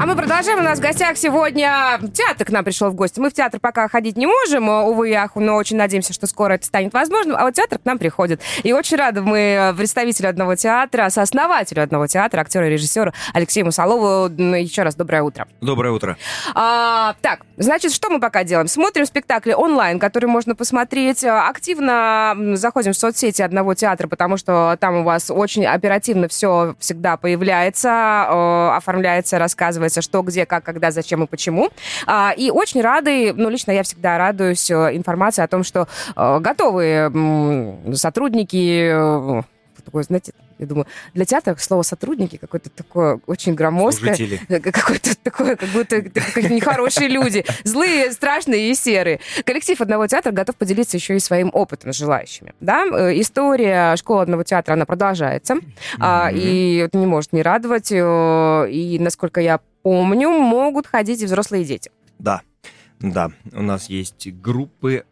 Мы 0.08 0.16
продолжаем. 0.16 0.60
У 0.60 0.62
нас 0.62 0.80
в 0.80 0.82
гостях 0.82 1.18
сегодня 1.18 2.00
театр 2.14 2.48
к 2.48 2.50
нам 2.50 2.64
пришел 2.64 2.90
в 2.90 2.96
гости. 2.96 3.20
Мы 3.20 3.30
в 3.30 3.34
театр 3.34 3.60
пока 3.60 3.90
ходить 3.90 4.16
не 4.16 4.26
можем, 4.26 4.70
увы 4.70 5.10
и 5.10 5.14
аху, 5.14 5.42
но 5.42 5.56
очень 5.56 5.76
надеемся, 5.76 6.14
что 6.14 6.28
скоро 6.28 6.54
это 6.54 6.66
станет 6.66 6.94
возможным. 6.94 7.36
А 7.36 7.44
вот 7.44 7.56
театр 7.56 7.78
к 7.78 7.84
нам 7.84 7.98
приходит. 7.98 8.40
И 8.64 8.72
очень 8.72 8.96
рады 8.96 9.20
мы 9.20 9.76
представителю 9.78 10.30
одного 10.30 10.56
театра, 10.56 11.10
сооснователю 11.10 11.84
одного 11.84 12.08
театра, 12.08 12.40
актеру 12.40 12.68
и 12.68 12.70
режиссеру 12.70 13.12
Алексею 13.34 13.66
Мусолову. 13.66 14.30
Еще 14.30 14.84
раз 14.84 14.96
доброе 14.96 15.24
утро. 15.24 15.46
Доброе 15.60 15.92
утро. 15.92 16.16
А, 16.56 17.16
так, 17.22 17.42
значит, 17.58 17.92
что 17.92 18.10
мы 18.10 18.22
пока 18.22 18.46
делаем? 18.46 18.70
Смотрим 18.70 19.06
спектакли 19.06 19.52
онлайн, 19.52 20.00
которые 20.00 20.30
можно 20.30 20.56
посмотреть. 20.56 21.26
Активно 21.26 22.32
м, 22.34 22.56
заходим 22.56 22.94
в 22.94 22.98
соцсети 22.98 23.42
одного 23.42 23.74
театра, 23.74 24.08
потому 24.08 24.38
что 24.38 24.78
там 24.80 25.00
у 25.00 25.04
вас 25.04 25.30
очень 25.30 25.66
оперативно 25.66 26.30
все 26.30 26.78
всегда 26.80 27.18
появляется, 27.18 27.90
э, 28.30 28.70
оформляется, 28.78 29.38
рассказывается, 29.38 29.97
что, 30.02 30.22
где, 30.22 30.46
как, 30.46 30.64
когда, 30.64 30.92
зачем 30.92 31.24
и 31.24 31.28
почему. 31.28 31.70
А, 32.06 32.34
и 32.36 32.50
очень 32.50 32.82
рады, 32.82 33.34
ну, 33.34 33.50
лично 33.50 33.72
я 33.72 33.84
всегда 33.84 34.18
радуюсь 34.18 34.70
э, 34.70 34.96
информации 34.96 35.42
о 35.44 35.48
том, 35.48 35.64
что 35.64 35.88
э, 36.16 36.40
готовые 36.40 37.08
м, 37.08 37.94
сотрудники... 37.96 38.92
э, 39.40 39.42
такое, 39.86 40.04
знаете, 40.04 40.34
я 40.60 40.66
думаю, 40.66 40.86
для 41.14 41.24
театра 41.24 41.56
слово 41.58 41.84
сотрудники 41.84 42.38
какое-то 42.38 42.70
такое 42.70 43.20
очень 43.26 43.54
громоздкое. 43.54 44.16
Служители. 44.16 44.60
Какое-то 44.60 45.16
такое, 45.24 45.56
как 45.56 45.70
будто 45.70 46.02
какие-то 46.02 46.54
нехорошие 46.54 47.08
люди. 47.08 47.46
Злые, 47.64 48.12
страшные 48.12 48.72
и 48.72 48.76
серые. 48.76 49.20
Коллектив 49.46 49.80
одного 49.80 50.08
театра 50.08 50.32
готов 50.32 50.56
поделиться 50.56 50.98
еще 50.98 51.16
и 51.16 51.20
своим 51.20 51.52
опытом 51.54 51.94
с 51.94 51.96
желающими. 51.96 52.54
Да? 52.60 52.84
История 53.22 53.96
школы 53.98 54.24
одного 54.24 54.44
театра, 54.44 54.74
она 54.74 54.86
продолжается. 54.86 55.58
А, 56.00 56.32
И 56.34 56.78
это 56.78 56.98
не 56.98 57.06
может 57.06 57.32
не 57.34 57.42
радовать. 57.44 57.92
И, 57.92 58.98
насколько 59.00 59.40
я 59.40 59.60
помню, 59.82 60.30
могут 60.30 60.88
ходить 60.88 61.22
и 61.22 61.26
взрослые 61.26 61.64
дети. 61.66 61.92
Да, 62.20 62.42
да, 63.00 63.32
у 63.54 63.62
нас 63.62 63.90
есть 63.90 64.28
группы, 64.34 65.06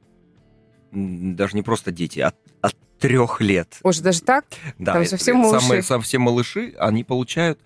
даже 0.91 1.55
не 1.55 1.61
просто 1.61 1.91
дети, 1.91 2.19
а 2.19 2.33
от 2.61 2.75
трех 2.99 3.41
лет. 3.41 3.79
Уже 3.83 4.01
даже 4.01 4.21
так? 4.21 4.45
Да, 4.79 4.93
Там 4.93 5.05
совсем 5.05 5.37
малыши. 5.37 5.61
Самые, 5.61 5.83
совсем 5.83 6.21
малыши, 6.23 6.73
они 6.79 7.03
получают, 7.03 7.59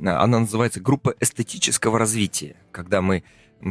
а, 0.00 0.22
она 0.22 0.40
называется 0.40 0.80
группа 0.80 1.14
эстетического 1.20 1.98
развития, 1.98 2.56
когда 2.70 3.02
мы 3.02 3.24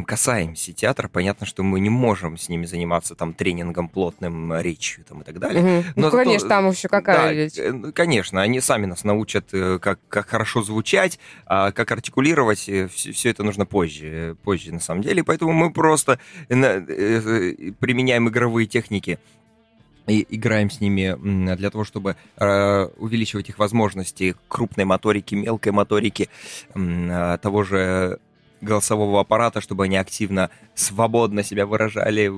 касаемся 0.06 0.72
театра, 0.72 1.08
понятно, 1.08 1.46
что 1.46 1.62
мы 1.62 1.80
не 1.80 1.88
можем 1.90 2.36
с 2.36 2.48
ними 2.48 2.66
заниматься 2.66 3.14
там 3.14 3.32
тренингом 3.32 3.88
плотным, 3.88 4.52
э, 4.52 4.62
речью 4.62 5.04
там, 5.08 5.22
и 5.22 5.24
так 5.24 5.38
далее. 5.38 5.62
Ну, 5.62 5.82
Но 5.96 6.10
зато- 6.10 6.24
конечно, 6.24 6.48
там 6.48 6.70
еще 6.70 6.88
какая 6.88 7.16
Да, 7.16 7.32
речь. 7.32 7.58
э, 7.58 7.72
ну, 7.72 7.92
конечно, 7.92 8.42
они 8.42 8.60
сами 8.60 8.86
нас 8.86 9.04
научат, 9.04 9.48
э, 9.52 9.78
как, 9.80 9.98
как 10.08 10.28
хорошо 10.28 10.62
звучать, 10.62 11.18
а 11.46 11.72
как 11.72 11.90
артикулировать, 11.92 12.58
все, 12.58 13.30
это 13.30 13.42
нужно 13.42 13.64
позже, 13.66 14.06
э, 14.06 14.34
позже 14.34 14.72
на 14.74 14.80
самом 14.80 15.02
деле. 15.02 15.24
Поэтому 15.24 15.52
мы 15.52 15.72
просто 15.72 16.18
э, 16.48 16.54
э, 16.54 16.82
э, 16.88 17.72
применяем 17.80 18.28
игровые 18.28 18.66
техники 18.66 19.18
и 20.06 20.26
играем 20.30 20.70
с 20.70 20.80
ними 20.80 21.16
для 21.56 21.70
того, 21.70 21.84
чтобы 21.84 22.16
э, 22.36 22.84
увеличивать 22.96 23.48
их 23.50 23.58
возможности 23.58 24.34
крупной 24.48 24.84
моторики, 24.86 25.34
мелкой 25.34 25.72
моторики, 25.72 26.28
э, 26.74 27.38
того 27.42 27.62
же 27.64 28.18
голосового 28.60 29.20
аппарата, 29.20 29.60
чтобы 29.60 29.84
они 29.84 29.96
активно, 29.96 30.50
свободно 30.74 31.42
себя 31.42 31.66
выражали, 31.66 32.30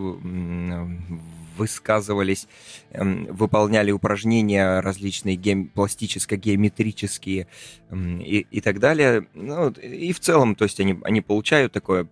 высказывались, 1.56 2.48
эм, 2.92 3.26
выполняли 3.26 3.90
упражнения 3.90 4.80
различные 4.80 5.36
гем- 5.36 5.68
пластическо-геометрические 5.68 7.46
и, 7.92 8.46
и 8.50 8.60
так 8.62 8.78
далее. 8.78 9.26
Ну, 9.34 9.68
и 9.70 10.12
в 10.12 10.20
целом, 10.20 10.54
то 10.54 10.64
есть 10.64 10.80
они, 10.80 10.98
они 11.04 11.20
получают 11.20 11.72
такое 11.72 12.08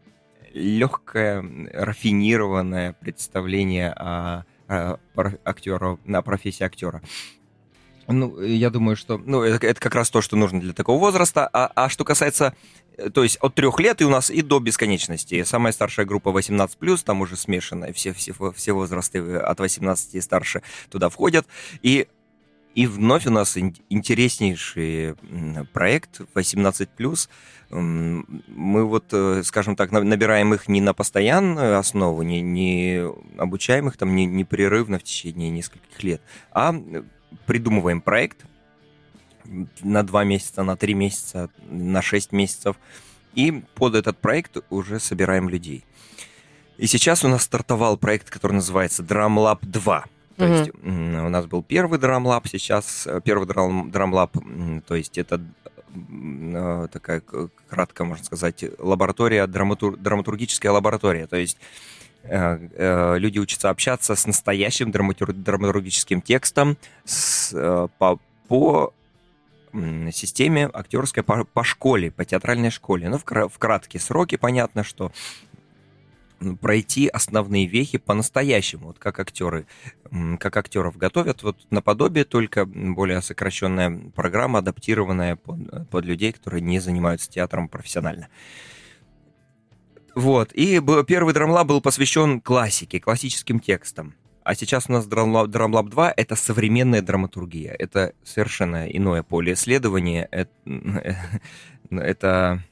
легкое, 0.53 1.43
рафинированное 1.73 2.93
представление 2.93 3.93
о, 3.93 4.45
о 4.69 4.99
пар- 5.15 5.39
актера, 5.45 5.99
на 6.05 6.21
профессии 6.21 6.65
актера. 6.65 7.01
Ну, 8.07 8.41
я 8.41 8.71
думаю, 8.71 8.97
что 8.97 9.19
ну, 9.19 9.43
это, 9.43 9.67
это 9.67 9.81
как 9.81 9.95
раз 9.95 10.09
то, 10.11 10.23
что 10.23 10.37
нужно 10.37 10.61
для 10.61 10.73
такого 10.73 10.99
возраста. 10.99 11.49
А, 11.53 11.71
а 11.75 11.89
что 11.91 12.05
касается, 12.05 12.55
то 13.15 13.23
есть 13.23 13.37
от 13.41 13.55
трех 13.55 13.79
лет 13.81 14.01
и 14.01 14.05
у 14.05 14.11
нас 14.11 14.31
и 14.31 14.43
до 14.43 14.59
бесконечности. 14.61 15.43
Самая 15.45 15.73
старшая 15.73 16.05
группа 16.07 16.31
18+, 16.31 17.05
там 17.05 17.21
уже 17.21 17.37
смешанная, 17.37 17.93
все, 17.93 18.13
все, 18.13 18.33
все 18.55 18.73
возрасты 18.73 19.19
э, 19.19 19.39
от 19.39 19.61
18 19.61 20.15
и 20.17 20.21
старше 20.21 20.63
туда 20.91 21.09
входят. 21.09 21.47
И, 21.83 22.09
и 22.75 22.87
вновь 22.87 23.27
у 23.27 23.31
нас 23.31 23.57
ин- 23.57 23.77
интереснейший 23.89 25.15
проект 25.73 26.21
18+. 26.35 27.29
М, 27.71 28.43
Мы 28.49 28.85
вот, 28.85 29.05
э, 29.13 29.43
скажем 29.45 29.77
так, 29.77 29.93
на- 29.93 30.03
набираем 30.03 30.55
их 30.55 30.69
не 30.69 30.81
на 30.81 30.95
постоянную 30.95 31.79
основу, 31.79 32.23
не, 32.23 32.41
не 32.41 33.05
обучаем 33.37 33.89
их 33.89 33.97
там 33.97 34.15
не- 34.17 34.27
непрерывно 34.27 34.99
в 34.99 35.03
течение 35.03 35.51
нескольких 35.51 36.03
лет, 36.03 36.21
а 36.51 36.75
э, 36.75 37.03
придумываем 37.47 38.01
проект 38.01 38.45
на 39.83 40.03
два 40.03 40.25
месяца, 40.25 40.63
на 40.63 40.77
три 40.77 40.95
месяца, 40.95 41.49
на 41.71 42.03
шесть 42.03 42.33
месяцев, 42.33 42.77
и 43.35 43.63
под 43.75 43.95
этот 43.95 44.19
проект 44.19 44.59
уже 44.71 45.01
собираем 45.01 45.49
людей. 45.49 45.85
И 46.77 46.87
сейчас 46.87 47.25
у 47.25 47.29
нас 47.29 47.43
стартовал 47.43 47.97
проект, 47.97 48.31
который 48.31 48.53
называется 48.53 49.03
Drum 49.03 49.37
Lab 49.37 49.59
2. 49.63 50.05
То 50.37 50.45
Мгм. 50.45 50.53
есть 50.55 50.71
у 50.75 51.29
нас 51.29 51.47
был 51.47 51.63
первый 51.65 51.99
Lab, 52.25 52.49
сейчас 52.49 53.07
э, 53.07 53.21
первый 53.25 53.47
Drum, 53.49 53.91
Drum 53.91 54.13
Lab, 54.13 54.31
м, 54.41 54.83
то 54.83 54.95
есть 54.95 55.19
это 55.19 55.41
э, 55.95 56.89
такая, 56.93 57.23
кратко 57.69 58.05
можно 58.05 58.25
сказать, 58.25 58.65
лаборатория, 58.79 59.47
драматур- 59.47 59.97
драматургическая 59.97 60.71
лаборатория. 60.71 61.27
То 61.27 61.37
есть 61.37 61.57
э, 62.23 62.59
э, 62.77 63.19
люди 63.19 63.39
учатся 63.41 63.71
общаться 63.71 64.15
с 64.15 64.27
настоящим 64.27 64.91
драматур- 64.91 65.33
драматургическим 65.33 66.21
текстом 66.21 66.77
с, 67.05 67.53
э, 67.55 67.89
по, 67.99 68.19
по 68.47 68.93
системе 70.13 70.71
актерской 70.73 71.23
по, 71.23 71.45
по 71.45 71.65
школе, 71.65 72.11
по 72.11 72.25
театральной 72.25 72.71
школе. 72.71 73.09
Ну, 73.09 73.19
в, 73.19 73.25
кра- 73.25 73.49
в 73.49 73.59
краткие 73.59 74.01
сроки 74.01 74.37
понятно, 74.37 74.85
что 74.85 75.13
пройти 76.61 77.09
основные 77.09 77.67
вехи 77.67 77.99
по-настоящему, 77.99 78.89
вот 78.89 78.99
как 78.99 79.19
актеры, 79.19 79.67
как 80.39 80.57
актеров 80.57 80.97
готовят, 80.97 81.43
вот 81.43 81.59
наподобие 81.71 82.25
только 82.25 82.65
более 82.65 83.23
сокращенная 83.23 84.11
программа, 84.15 84.61
адаптированная 84.61 85.37
под, 85.37 85.91
под 85.91 86.05
людей, 86.05 86.33
которые 86.33 86.61
не 86.61 86.79
занимаются 86.79 87.31
театром 87.31 87.69
профессионально. 87.69 88.29
Вот, 90.15 90.53
и 90.53 90.81
первый 91.07 91.35
драмлаб 91.35 91.67
был 91.67 91.81
посвящен 91.81 92.41
классике, 92.41 93.01
классическим 93.01 93.61
текстам. 93.61 94.15
А 94.49 94.55
сейчас 94.55 94.89
у 94.89 94.93
нас 94.93 95.07
Драмлаб, 95.07 95.49
Драмлаб 95.49 95.91
2— 95.91 96.15
это 96.17 96.35
современная 96.35 97.03
драматургия. 97.03 97.77
Это 97.79 98.15
совершенно 98.25 98.87
иное 98.87 99.23
поле 99.23 99.53
исследования. 99.53 100.27
Это, 100.31 100.51
это 101.91 102.63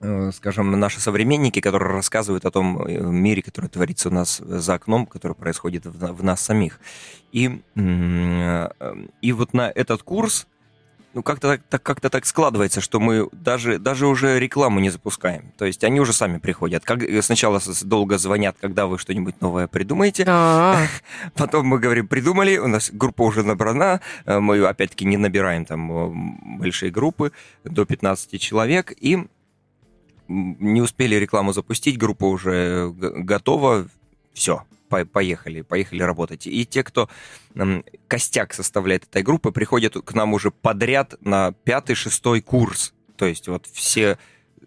Э, 0.00 0.30
скажем, 0.32 0.70
наши 0.78 1.00
современники, 1.00 1.60
которые 1.60 1.92
рассказывают 1.92 2.44
о 2.44 2.52
том 2.52 2.80
э, 2.86 3.00
мире, 3.00 3.42
который 3.42 3.68
творится 3.68 4.10
у 4.10 4.12
нас 4.12 4.38
за 4.38 4.74
окном, 4.74 5.06
который 5.06 5.34
происходит 5.34 5.86
в, 5.86 6.12
в 6.12 6.22
нас 6.22 6.40
самих. 6.40 6.78
И, 7.32 7.60
э, 7.74 8.68
и 9.20 9.32
вот 9.32 9.54
на 9.54 9.70
этот 9.70 10.04
курс, 10.04 10.46
ну, 11.14 11.22
как-то 11.22 11.58
так, 11.68 11.82
как-то 11.82 12.10
так 12.10 12.26
складывается, 12.26 12.80
что 12.80 13.00
мы 13.00 13.28
даже, 13.32 13.78
даже 13.78 14.06
уже 14.06 14.38
рекламу 14.38 14.78
не 14.80 14.90
запускаем. 14.90 15.52
То 15.56 15.64
есть 15.64 15.82
они 15.84 16.00
уже 16.00 16.12
сами 16.12 16.38
приходят. 16.38 16.84
Как, 16.84 17.00
сначала 17.22 17.60
долго 17.82 18.18
звонят, 18.18 18.56
когда 18.60 18.86
вы 18.86 18.98
что-нибудь 18.98 19.40
новое 19.40 19.66
придумаете. 19.66 20.24
А-а-а. 20.26 20.86
Потом 21.34 21.66
мы 21.66 21.78
говорим, 21.78 22.08
придумали, 22.08 22.58
у 22.58 22.68
нас 22.68 22.90
группа 22.92 23.22
уже 23.22 23.42
набрана. 23.42 24.00
Мы, 24.26 24.64
опять-таки, 24.64 25.06
не 25.06 25.16
набираем 25.16 25.64
там 25.64 26.58
большие 26.58 26.90
группы, 26.90 27.32
до 27.64 27.84
15 27.84 28.40
человек. 28.40 28.92
И 29.00 29.26
не 30.28 30.82
успели 30.82 31.14
рекламу 31.16 31.52
запустить, 31.52 31.98
группа 31.98 32.26
уже 32.26 32.92
готова, 32.92 33.86
все, 34.34 34.62
поехали, 34.88 35.62
поехали 35.62 36.02
работать. 36.02 36.46
И 36.46 36.66
те, 36.66 36.82
кто 36.82 37.08
костяк 38.06 38.54
составляет 38.54 39.04
этой 39.04 39.22
группы, 39.22 39.52
приходят 39.52 39.94
к 39.94 40.14
нам 40.14 40.34
уже 40.34 40.50
подряд 40.50 41.14
на 41.20 41.52
пятый, 41.52 41.94
шестой 41.94 42.40
курс. 42.40 42.94
То 43.16 43.26
есть 43.26 43.48
вот 43.48 43.66
все 43.72 44.18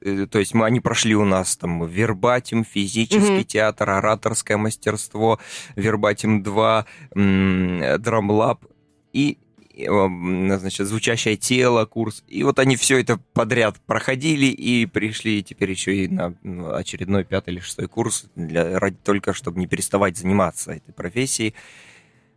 э, 0.02 0.28
то 0.30 0.40
есть 0.40 0.54
мы, 0.54 0.66
они 0.66 0.80
прошли 0.80 1.16
у 1.16 1.26
нас 1.26 1.56
там 1.58 1.86
вербатим, 1.86 2.66
физический 2.66 3.42
mm-hmm. 3.42 3.44
театр, 3.44 3.90
ораторское 3.90 4.58
мастерство, 4.58 5.40
вербатим 5.76 6.44
2, 6.44 6.86
драмлаб. 7.14 8.66
И 9.14 9.38
значит, 9.88 10.88
звучащее 10.88 11.38
тело, 11.38 11.86
курс. 11.86 12.24
И 12.28 12.44
вот 12.44 12.60
они 12.60 12.76
все 12.76 13.00
это 13.00 13.20
подряд 13.34 13.78
проходили 13.86 14.46
и 14.46 14.86
пришли 14.86 15.44
теперь 15.44 15.72
еще 15.72 15.96
и 15.96 16.08
на 16.08 16.34
ну, 16.44 16.74
очередной 16.74 17.24
пятый 17.24 17.54
или 17.54 17.60
шестой 17.60 17.88
курс 17.88 18.26
для, 18.36 18.80
ради, 18.80 18.98
только 18.98 19.34
чтобы 19.34 19.60
не 19.60 19.68
переставать 19.68 20.18
заниматься 20.18 20.72
этой 20.74 20.94
профессией. 20.94 21.54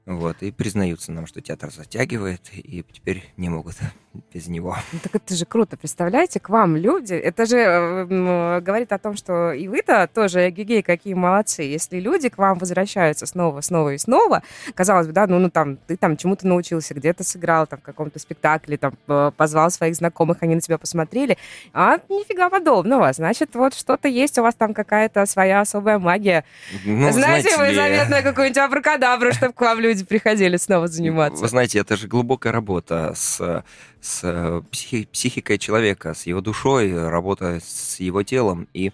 Вот, 0.07 0.37
и 0.43 0.51
признаются 0.51 1.12
нам, 1.12 1.27
что 1.27 1.40
театр 1.40 1.71
затягивает, 1.73 2.43
и 2.53 2.85
теперь 2.93 3.25
не 3.38 3.49
могут 3.49 3.77
без 4.35 4.49
него. 4.49 4.77
Ну, 4.93 4.99
так 5.03 5.14
это 5.14 5.35
же 5.35 5.47
круто, 5.47 5.79
представляете, 5.79 6.40
к 6.40 6.51
вам 6.51 6.77
люди, 6.77 7.14
это 7.14 7.47
же 7.47 7.57
э, 7.57 8.61
говорит 8.61 8.93
о 8.93 8.99
том, 8.99 9.17
что 9.17 9.53
и 9.53 9.67
вы-то 9.67 10.07
тоже, 10.12 10.51
гигей, 10.51 10.83
какие 10.83 11.14
молодцы, 11.14 11.62
если 11.62 12.01
люди 12.01 12.29
к 12.29 12.37
вам 12.37 12.59
возвращаются 12.59 13.25
снова, 13.25 13.62
снова 13.62 13.95
и 13.95 13.99
снова, 13.99 14.43
казалось 14.75 15.07
бы, 15.07 15.14
да, 15.14 15.27
ну, 15.27 15.38
ну 15.38 15.49
там, 15.49 15.79
ты 15.79 15.97
там 15.97 16.19
чему-то 16.19 16.47
научился, 16.47 16.93
где-то 16.93 17.25
сыграл, 17.25 17.67
там, 17.67 17.79
в 17.79 17.83
каком-то 17.83 18.19
спектакле, 18.19 18.77
там, 18.77 18.93
позвал 19.33 19.71
своих 19.71 19.95
знакомых, 19.95 20.43
они 20.43 20.55
на 20.55 20.61
тебя 20.61 20.77
посмотрели, 20.77 21.38
а 21.73 21.97
нифига 22.11 22.51
подобного, 22.51 23.11
значит, 23.14 23.55
вот 23.55 23.73
что-то 23.73 24.09
есть 24.09 24.38
у 24.38 24.43
вас 24.43 24.55
там 24.55 24.75
какая-то 24.75 25.25
своя 25.25 25.62
особая 25.62 25.99
магия. 25.99 26.45
Ну, 26.85 27.11
знаете, 27.11 27.49
знаете 27.49 27.57
вы 27.57 27.75
заветную 27.75 28.23
какую-нибудь 28.23 28.59
абракадабру, 28.59 29.33
чтобы 29.33 29.55
к 29.55 29.61
вам 29.62 29.81
люди 29.81 29.93
люди 29.94 30.04
приходили 30.04 30.57
снова 30.57 30.88
заниматься. 30.88 31.42
Вы 31.42 31.48
знаете, 31.48 31.78
это 31.78 31.96
же 31.96 32.09
глубокая 32.09 32.52
работа 32.52 33.12
с, 33.14 33.64
с 34.00 34.20
э, 34.22 34.62
психи, 34.70 35.09
психикой 35.12 35.59
человека, 35.59 36.14
с 36.14 36.26
его 36.26 36.40
душой, 36.40 37.09
работа 37.09 37.61
с 37.64 38.00
его 38.00 38.22
телом. 38.22 38.68
И 38.74 38.92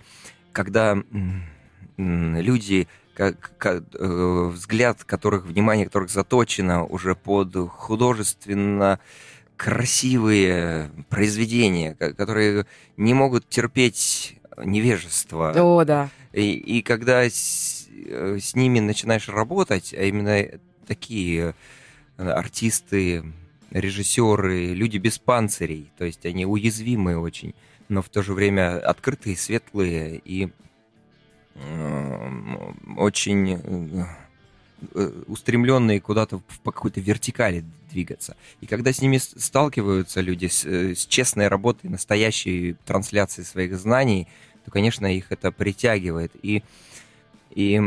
когда 0.53 0.97
люди 1.97 2.89
как, 3.15 3.53
как, 3.59 3.85
э, 3.95 4.51
взгляд 4.53 5.05
которых, 5.05 5.45
внимание 5.45 5.85
которых 5.87 6.11
заточено 6.11 6.85
уже 6.85 7.15
под 7.15 7.55
художественно 7.71 8.99
красивые 9.57 10.91
произведения, 11.11 11.95
которые 11.95 12.65
не 12.97 13.13
могут 13.13 13.49
терпеть 13.49 14.39
невежество. 14.57 15.53
О, 15.55 15.85
да. 15.85 16.09
И, 16.33 16.53
и 16.53 16.83
когда 16.83 17.23
с, 17.25 17.89
э, 18.07 18.39
с 18.41 18.55
ними 18.55 18.81
начинаешь 18.81 19.29
работать, 19.29 19.93
а 19.93 20.03
именно 20.03 20.59
такие 20.87 21.55
э, 22.17 22.29
артисты, 22.29 23.25
режиссеры, 23.71 24.75
люди 24.75 24.99
без 24.99 25.19
панцирей, 25.19 25.91
то 25.97 26.05
есть 26.05 26.27
они 26.27 26.45
уязвимые 26.45 27.19
очень, 27.19 27.55
но 27.89 28.03
в 28.03 28.09
то 28.09 28.23
же 28.23 28.35
время 28.35 28.79
открытые, 28.79 29.37
светлые 29.37 30.21
и 30.25 30.49
э, 31.55 32.31
очень 32.97 33.61
э, 34.95 35.13
устремленные 35.27 36.01
куда-то 36.01 36.41
по 36.65 36.73
какой-то 36.73 37.01
вертикали 37.01 37.65
двигаться. 37.91 38.37
И 38.61 38.67
когда 38.67 38.93
с 38.93 39.01
ними 39.03 39.19
сталкиваются 39.19 40.21
люди 40.21 40.47
с, 40.47 40.65
с 40.65 41.07
честной 41.07 41.49
работой, 41.49 41.91
настоящей 41.91 42.77
трансляцией 42.85 43.47
своих 43.47 43.77
знаний, 43.77 44.29
то, 44.65 44.71
конечно, 44.71 45.07
их 45.07 45.33
это 45.33 45.53
притягивает. 45.53 46.33
И, 46.43 46.63
и 47.51 47.81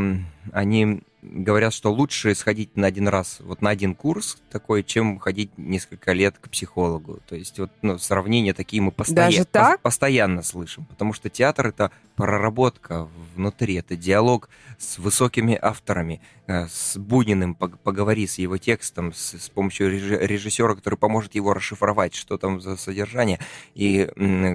они 0.52 1.02
говорят, 1.24 1.72
что 1.72 1.92
лучше 1.92 2.34
сходить 2.34 2.76
на 2.76 2.86
один 2.86 3.08
раз, 3.08 3.38
вот 3.40 3.62
на 3.62 3.70
один 3.70 3.94
курс 3.94 4.38
такой, 4.50 4.82
чем 4.84 5.18
ходить 5.18 5.50
несколько 5.56 6.12
лет 6.12 6.36
к 6.38 6.50
психологу. 6.50 7.20
То 7.26 7.34
есть 7.34 7.58
вот 7.58 7.70
ну, 7.82 7.98
сравнения 7.98 8.52
такие 8.52 8.82
мы 8.82 8.92
постоянно, 8.92 9.30
Даже 9.30 9.44
так? 9.46 9.80
По 9.80 9.94
постоянно 9.94 10.42
слышим, 10.42 10.84
потому 10.84 11.12
что 11.12 11.30
театр 11.30 11.68
это 11.68 11.90
проработка 12.16 13.08
внутри, 13.34 13.74
это 13.74 13.96
диалог 13.96 14.48
с 14.78 14.98
высокими 14.98 15.58
авторами, 15.60 16.20
э, 16.46 16.66
с 16.68 16.96
Буниным, 16.96 17.54
поговори 17.54 18.26
с 18.26 18.38
его 18.38 18.58
текстом, 18.58 19.12
с, 19.12 19.38
с 19.38 19.48
помощью 19.48 19.90
режиссера, 19.90 20.74
который 20.74 20.96
поможет 20.96 21.34
его 21.34 21.54
расшифровать, 21.54 22.14
что 22.14 22.38
там 22.38 22.60
за 22.60 22.76
содержание. 22.76 23.38
И 23.74 24.08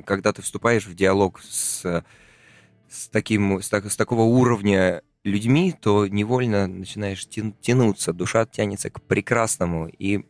когда 0.06 0.34
ты 0.34 0.42
вступаешь 0.42 0.86
в 0.86 0.96
диалог 0.96 1.42
с 1.42 2.04
с, 2.90 3.08
таким, 3.08 3.62
с, 3.62 3.70
так, 3.70 3.90
с 3.90 3.96
такого 3.96 4.24
уровня 4.24 5.04
людьми, 5.24 5.74
то 5.80 6.08
невольно 6.08 6.68
начинаешь 6.68 7.28
тянуться, 7.28 8.14
душа 8.14 8.46
тянется 8.46 8.90
к 8.90 9.02
прекрасному, 9.02 9.88
и 9.88 10.26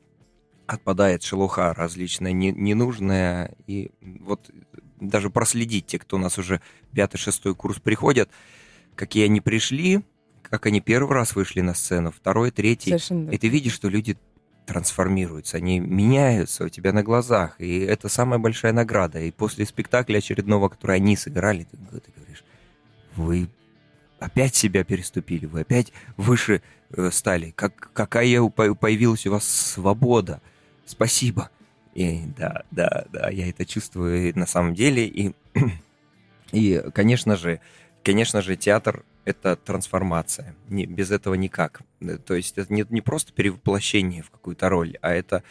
отпадает 0.68 1.24
шелуха 1.24 1.74
различная, 1.74 2.32
не, 2.32 2.52
ненужная, 2.52 3.56
и 3.66 3.92
вот 4.02 4.50
даже 5.00 5.30
проследить 5.30 5.88
те, 5.88 6.00
кто 6.00 6.18
у 6.18 6.20
нас 6.20 6.38
уже 6.38 6.62
пятый-шестой 6.94 7.56
курс 7.56 7.80
приходят, 7.80 8.30
какие 8.96 9.26
они 9.26 9.42
пришли, 9.42 10.02
как 10.44 10.66
они 10.66 10.82
первый 10.82 11.14
раз 11.14 11.36
вышли 11.36 11.62
на 11.62 11.74
сцену, 11.74 12.12
второй, 12.12 12.52
третий, 12.52 12.92
Совершенно. 12.92 13.30
и 13.32 13.38
ты 13.38 13.48
видишь, 13.48 13.74
что 13.74 13.90
люди 13.90 14.18
трансформируются, 14.66 15.58
они 15.58 15.80
меняются 15.80 16.66
у 16.66 16.70
тебя 16.70 16.94
на 16.94 17.02
глазах, 17.02 17.56
и 17.60 17.80
это 17.80 18.08
самая 18.08 18.40
большая 18.40 18.72
награда. 18.72 19.20
И 19.20 19.32
после 19.32 19.66
спектакля 19.66 20.20
очередного, 20.20 20.70
который 20.70 20.98
они 20.98 21.16
сыграли, 21.16 21.64
ты, 21.64 21.78
ты 21.78 22.12
говоришь, 22.16 22.44
вы 23.16 23.50
опять 24.20 24.56
себя 24.56 24.84
переступили, 24.84 25.46
вы 25.46 25.62
опять 25.62 25.92
выше 26.18 26.62
э, 26.92 27.10
стали. 27.12 27.52
Как, 27.52 27.92
какая 27.94 28.42
появилась 28.50 29.26
у 29.26 29.32
вас 29.32 29.48
свобода. 29.48 30.42
Спасибо. 30.86 31.50
И 31.94 32.22
да, 32.38 32.64
да, 32.72 33.06
да, 33.12 33.30
я 33.30 33.50
это 33.50 33.66
чувствую 33.66 34.38
на 34.38 34.46
самом 34.46 34.74
деле. 34.74 35.06
И, 35.08 35.34
и 36.52 36.84
конечно 36.94 37.36
же, 37.36 37.60
конечно 38.04 38.42
же, 38.42 38.56
театр— 38.56 39.04
это 39.26 39.56
трансформация. 39.56 40.56
Не, 40.68 40.86
без 40.86 41.12
этого 41.12 41.36
никак. 41.36 41.82
То 42.26 42.36
есть 42.36 42.58
это 42.58 42.74
не, 42.74 42.86
не 42.90 43.02
просто 43.02 43.34
перевоплощение 43.34 44.24
в 44.24 44.30
какую-то 44.30 44.70
роль, 44.70 44.98
а 45.02 45.14
это, 45.14 45.44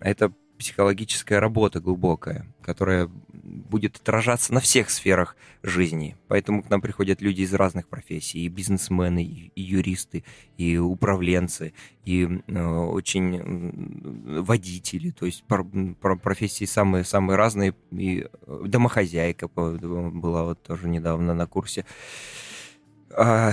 это 0.00 0.32
психологическая 0.62 1.40
работа 1.40 1.80
глубокая, 1.80 2.46
которая 2.62 3.10
будет 3.42 3.96
отражаться 3.96 4.54
на 4.54 4.60
всех 4.60 4.90
сферах 4.90 5.36
жизни. 5.64 6.16
Поэтому 6.28 6.62
к 6.62 6.70
нам 6.70 6.80
приходят 6.80 7.20
люди 7.20 7.42
из 7.42 7.52
разных 7.52 7.88
профессий, 7.88 8.44
и 8.44 8.48
бизнесмены, 8.48 9.24
и, 9.24 9.60
юристы, 9.60 10.22
и 10.56 10.78
управленцы, 10.78 11.72
и 12.04 12.24
очень 12.46 14.40
водители, 14.40 15.10
то 15.10 15.26
есть 15.26 15.42
про, 15.42 15.64
про 16.00 16.16
профессии 16.16 16.64
самые 16.64 17.02
самые 17.02 17.36
разные. 17.36 17.74
И 17.90 18.24
э, 18.46 18.62
домохозяйка 18.66 19.48
была 19.48 20.44
вот 20.44 20.62
тоже 20.62 20.88
недавно 20.88 21.34
на 21.34 21.48
курсе 21.48 21.84
а, 23.14 23.52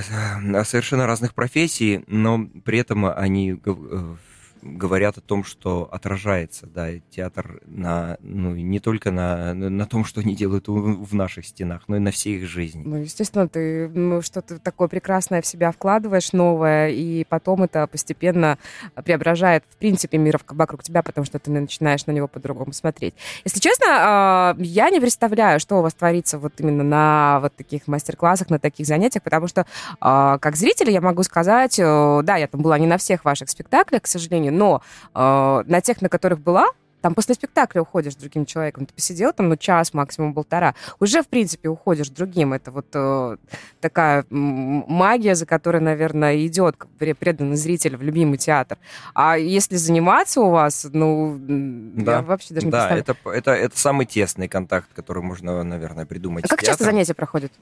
совершенно 0.63 1.07
разных 1.07 1.33
профессий, 1.33 2.03
но 2.05 2.47
при 2.63 2.77
этом 2.77 3.05
они 3.05 3.59
э, 3.65 4.15
говорят 4.61 5.17
о 5.17 5.21
том, 5.21 5.43
что 5.43 5.87
отражается, 5.91 6.67
да, 6.67 6.89
театр 7.09 7.61
на, 7.65 8.17
ну, 8.21 8.55
не 8.55 8.79
только 8.79 9.11
на, 9.11 9.53
на 9.53 9.85
том, 9.85 10.05
что 10.05 10.21
они 10.21 10.35
делают 10.35 10.67
в 10.67 11.15
наших 11.15 11.45
стенах, 11.45 11.83
но 11.87 11.95
и 11.95 11.99
на 11.99 12.11
всей 12.11 12.37
их 12.37 12.47
жизни. 12.47 12.83
Ну, 12.85 12.97
естественно, 12.97 13.47
ты 13.47 13.89
ну, 13.89 14.21
что-то 14.21 14.59
такое 14.59 14.87
прекрасное 14.87 15.41
в 15.41 15.45
себя 15.45 15.71
вкладываешь, 15.71 16.33
новое, 16.33 16.89
и 16.89 17.23
потом 17.23 17.63
это 17.63 17.87
постепенно 17.87 18.57
преображает, 19.03 19.63
в 19.69 19.77
принципе, 19.77 20.17
мир 20.17 20.39
вокруг 20.47 20.83
тебя, 20.83 21.03
потому 21.03 21.25
что 21.25 21.39
ты 21.39 21.51
начинаешь 21.51 22.05
на 22.05 22.11
него 22.11 22.27
по-другому 22.27 22.73
смотреть. 22.73 23.15
Если 23.45 23.59
честно, 23.59 23.85
а, 23.89 24.55
я 24.59 24.89
не 24.89 24.99
представляю, 24.99 25.59
что 25.59 25.79
у 25.79 25.81
вас 25.81 25.93
творится 25.93 26.37
вот 26.37 26.53
именно 26.59 26.83
на 26.83 27.39
вот 27.41 27.55
таких 27.55 27.87
мастер-классах, 27.87 28.49
на 28.49 28.59
таких 28.59 28.85
занятиях, 28.85 29.23
потому 29.23 29.47
что 29.47 29.65
а, 29.99 30.37
как 30.39 30.55
зритель 30.55 30.91
я 30.91 31.01
могу 31.01 31.23
сказать, 31.23 31.79
э, 31.79 32.21
да, 32.23 32.37
я 32.37 32.47
там 32.47 32.61
была 32.61 32.77
не 32.77 32.87
на 32.87 32.97
всех 32.97 33.25
ваших 33.25 33.49
спектаклях, 33.49 34.03
к 34.03 34.07
сожалению, 34.07 34.48
но 34.49 34.81
э, 35.13 35.63
на 35.65 35.81
тех, 35.81 36.01
на 36.01 36.09
которых 36.09 36.39
была, 36.39 36.67
там 37.01 37.15
после 37.15 37.35
спектакля 37.35 37.81
уходишь 37.81 38.15
другим 38.15 38.45
человеком. 38.45 38.85
Ты 38.85 38.93
посидел 38.93 39.31
там, 39.31 39.49
ну, 39.49 39.55
час, 39.55 39.93
максимум 39.93 40.33
полтора. 40.33 40.75
Уже, 40.99 41.21
в 41.21 41.27
принципе, 41.27 41.69
уходишь 41.69 42.09
другим. 42.09 42.53
Это 42.53 42.71
вот 42.71 42.87
э, 42.93 43.37
такая 43.79 44.25
магия, 44.29 45.35
за 45.35 45.45
которой, 45.45 45.81
наверное, 45.81 46.45
идет 46.45 46.75
преданный 46.97 47.55
зритель 47.55 47.95
в 47.95 48.01
любимый 48.01 48.37
театр. 48.37 48.77
А 49.13 49.37
если 49.37 49.77
заниматься 49.77 50.41
у 50.41 50.49
вас, 50.49 50.87
ну, 50.91 51.37
да. 51.39 52.17
я 52.17 52.21
вообще 52.21 52.53
даже 52.53 52.65
не 52.65 52.71
да, 52.71 52.87
представляю. 52.89 53.05
Да, 53.05 53.13
это, 53.13 53.37
это, 53.37 53.51
это 53.51 53.79
самый 53.79 54.05
тесный 54.05 54.47
контакт, 54.47 54.89
который 54.93 55.23
можно, 55.23 55.63
наверное, 55.63 56.05
придумать. 56.05 56.45
А 56.45 56.47
как 56.49 56.63
часто 56.63 56.83
занятия 56.83 57.13
проходят? 57.13 57.53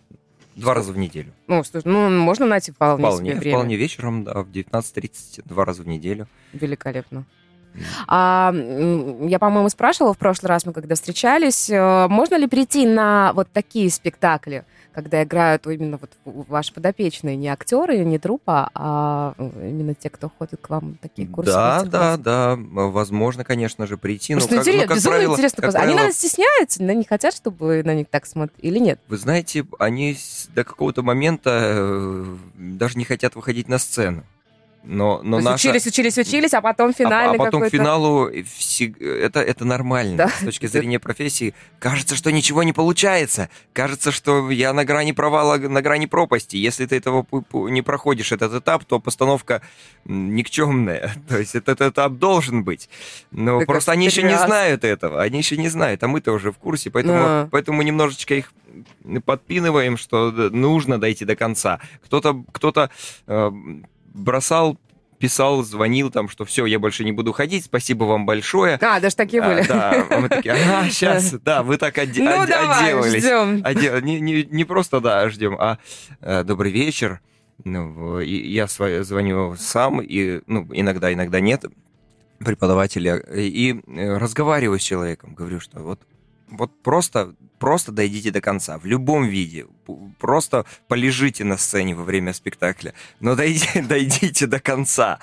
Два 0.58 0.74
раза 0.74 0.92
в 0.92 0.98
неделю. 0.98 1.34
Ну, 1.48 1.64
слушай, 1.64 1.86
ну, 1.86 2.10
можно 2.10 2.48
найти 2.48 2.72
вполне, 2.72 3.06
вполне 3.06 3.30
себе 3.30 3.40
время. 3.40 3.58
Вполне 3.58 3.76
вечером, 3.76 4.24
да, 4.24 4.42
в 4.42 4.50
19.30, 4.50 5.44
два 5.46 5.66
раза 5.66 5.84
в 5.84 5.88
неделю. 5.88 6.28
Великолепно. 6.52 7.26
А, 8.08 8.52
я, 9.22 9.38
по-моему, 9.38 9.70
спрашивала 9.70 10.16
в 10.16 10.18
прошлый 10.18 10.50
раз, 10.50 10.66
мы 10.66 10.74
когда 10.74 10.96
встречались, 10.96 11.70
э, 11.70 12.08
можно 12.08 12.36
ли 12.36 12.48
прийти 12.48 12.88
на 12.88 13.34
вот 13.34 13.50
такие 13.54 13.92
спектакли, 13.92 14.66
когда 14.94 15.24
играют 15.24 15.66
именно 15.68 15.98
вот 15.98 16.12
ваши 16.26 16.74
подопечные, 16.74 17.36
не 17.36 17.48
актеры, 17.50 18.00
не 18.00 18.20
трупа, 18.20 18.70
а 18.74 19.34
э, 19.38 19.70
именно 19.70 19.94
те, 19.94 20.10
кто 20.10 20.30
ходит 20.30 20.62
к 20.62 20.70
вам 20.70 20.98
такие 21.02 21.28
курсы? 21.28 21.52
Да, 21.52 21.84
да, 21.84 22.18
да, 22.18 22.56
возможно, 22.58 23.44
конечно 23.44 23.86
же, 23.88 23.98
прийти. 23.98 24.34
Просто 24.34 24.56
но 24.56 24.62
как, 24.62 24.68
интересно, 24.68 24.90
ну, 24.90 24.96
безумно 24.96 25.18
правило, 25.18 25.34
интересно. 25.34 25.62
Как 25.62 25.70
они, 25.70 25.74
правило... 25.74 25.96
наверное, 25.96 26.14
стесняются, 26.14 26.84
но 26.84 26.92
не 26.94 27.04
хотят, 27.04 27.34
чтобы 27.34 27.84
на 27.84 27.94
них 27.94 28.08
так 28.10 28.26
смотрели, 28.26 28.62
или 28.62 28.80
нет? 28.80 29.00
Вы 29.08 29.18
знаете, 29.18 29.66
они 29.80 30.18
до 30.56 30.64
какого-то 30.64 31.04
момента 31.04 31.50
э, 31.54 32.36
даже 32.56 32.98
не 32.98 33.06
хотят 33.06 33.36
выходить 33.36 33.68
на 33.68 33.78
сцену. 33.78 34.24
Но, 34.88 35.20
но 35.22 35.40
наша... 35.40 35.68
Учились, 35.68 35.86
учились, 35.86 36.18
учились, 36.18 36.54
а 36.54 36.62
потом 36.62 36.94
финальный 36.94 37.38
А, 37.38 37.42
а 37.42 37.46
потом 37.46 37.64
к 37.64 37.70
финалу 37.70 38.28
это, 38.28 39.42
это 39.42 39.66
нормально 39.66 40.18
да. 40.18 40.30
с 40.30 40.46
точки 40.46 40.66
зрения 40.66 40.98
профессии. 40.98 41.54
Кажется, 41.80 42.16
что 42.16 42.32
ничего 42.32 42.64
не 42.64 42.72
получается. 42.72 43.50
Кажется, 43.74 44.12
что 44.12 44.50
я 44.50 44.72
на 44.74 44.86
грани 44.86 45.12
провала, 45.12 45.58
на 45.58 45.82
грани 45.82 46.06
пропасти. 46.06 46.56
Если 46.56 46.86
ты 46.86 46.96
этого 46.96 47.26
не 47.70 47.82
проходишь, 47.82 48.32
этот 48.32 48.54
этап, 48.54 48.86
то 48.86 49.00
постановка 49.00 49.62
никчемная. 50.06 51.12
То 51.28 51.38
есть 51.38 51.56
этот 51.56 51.82
этап 51.82 52.14
должен 52.14 52.64
быть. 52.64 52.90
Но 53.32 53.60
так 53.60 53.68
просто 53.68 53.92
они 53.92 54.06
еще 54.06 54.24
не 54.24 54.38
знают 54.38 54.86
этого. 54.86 55.22
Они 55.22 55.40
еще 55.40 55.58
не 55.58 55.68
знают, 55.68 56.02
а 56.04 56.08
мы-то 56.08 56.32
уже 56.32 56.52
в 56.52 56.58
курсе. 56.58 56.92
Поэтому, 56.92 57.20
а. 57.20 57.50
поэтому 57.52 57.82
немножечко 57.82 58.36
их 58.36 58.54
подпинываем, 59.26 59.98
что 59.98 60.32
нужно 60.32 61.00
дойти 61.00 61.26
до 61.26 61.36
конца. 61.36 61.80
Кто-то 62.06 62.46
кто-то 62.52 62.90
э, 63.28 63.52
бросал 64.18 64.78
писал, 65.20 65.64
звонил 65.64 66.12
там, 66.12 66.30
что 66.30 66.46
все, 66.46 66.68
я 66.68 66.78
больше 66.78 67.04
не 67.04 67.12
буду 67.12 67.34
ходить, 67.34 67.66
спасибо 67.66 68.04
вам 68.04 68.28
большое. 68.28 68.78
А, 68.82 69.00
даже 69.00 69.16
такие 69.16 69.42
были. 69.42 69.62
А, 69.68 70.06
да, 70.08 70.20
мы 70.20 70.30
такие, 70.30 70.54
ага, 70.54 70.88
сейчас, 70.92 71.32
да, 71.44 71.64
вы 71.64 71.78
так 71.78 71.98
оде- 71.98 72.22
ну, 72.24 72.42
од- 72.44 72.48
давай, 72.48 72.86
отделались. 72.94 73.24
Ждем. 73.24 73.64
Оде- 73.66 74.00
не, 74.04 74.20
не, 74.20 74.44
не 74.44 74.64
просто, 74.64 75.00
да, 75.00 75.28
ждем, 75.30 75.56
а 75.60 75.80
э, 76.22 76.44
добрый 76.44 76.72
вечер. 76.72 77.20
Ну, 77.64 78.20
и 78.20 78.48
я 78.52 78.68
звоню 78.68 79.56
сам, 79.58 80.02
и, 80.02 80.42
ну, 80.46 80.68
иногда, 80.72 81.12
иногда 81.12 81.40
нет 81.40 81.66
преподавателя, 82.38 83.18
и 83.18 83.76
разговариваю 83.88 84.78
с 84.80 84.84
человеком, 84.84 85.34
говорю, 85.34 85.60
что 85.60 85.80
вот 85.80 86.00
вот 86.50 86.72
просто, 86.84 87.34
просто 87.60 87.92
дойдите 87.92 88.32
до 88.32 88.42
конца, 88.42 88.78
в 88.78 88.86
любом 88.86 89.28
виде. 89.28 89.66
Просто 90.20 90.66
полежите 90.88 91.44
на 91.44 91.58
сцене 91.58 91.96
во 91.96 92.04
время 92.04 92.34
спектакля, 92.34 92.94
но 93.20 93.36
дойдите, 93.36 93.82
дойдите 93.90 94.48
до 94.48 94.60
конца. 94.60 95.20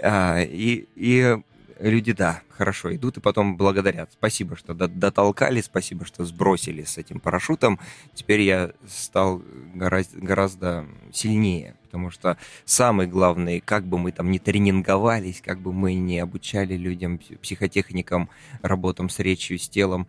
А, 0.00 0.40
и, 0.40 0.86
и 0.96 1.38
люди, 1.78 2.12
да, 2.12 2.42
хорошо 2.50 2.94
идут 2.94 3.16
и 3.16 3.20
потом 3.20 3.56
благодарят. 3.56 4.10
Спасибо, 4.12 4.56
что 4.56 4.74
дотолкали, 4.74 5.60
спасибо, 5.60 6.04
что 6.04 6.24
сбросили 6.24 6.84
с 6.84 6.98
этим 6.98 7.20
парашютом. 7.20 7.78
Теперь 8.14 8.42
я 8.42 8.72
стал 8.86 9.42
гораздо, 9.74 10.18
гораздо 10.18 10.86
сильнее, 11.12 11.76
потому 11.84 12.10
что 12.10 12.36
самый 12.64 13.06
главный, 13.06 13.60
как 13.60 13.84
бы 13.84 13.98
мы 13.98 14.12
там 14.12 14.30
не 14.30 14.38
тренинговались, 14.38 15.40
как 15.40 15.60
бы 15.60 15.72
мы 15.72 15.94
не 15.94 16.18
обучали 16.18 16.74
людям, 16.74 17.20
психотехникам, 17.42 18.28
работам 18.62 19.08
с 19.08 19.18
речью, 19.18 19.58
с 19.58 19.68
телом, 19.68 20.06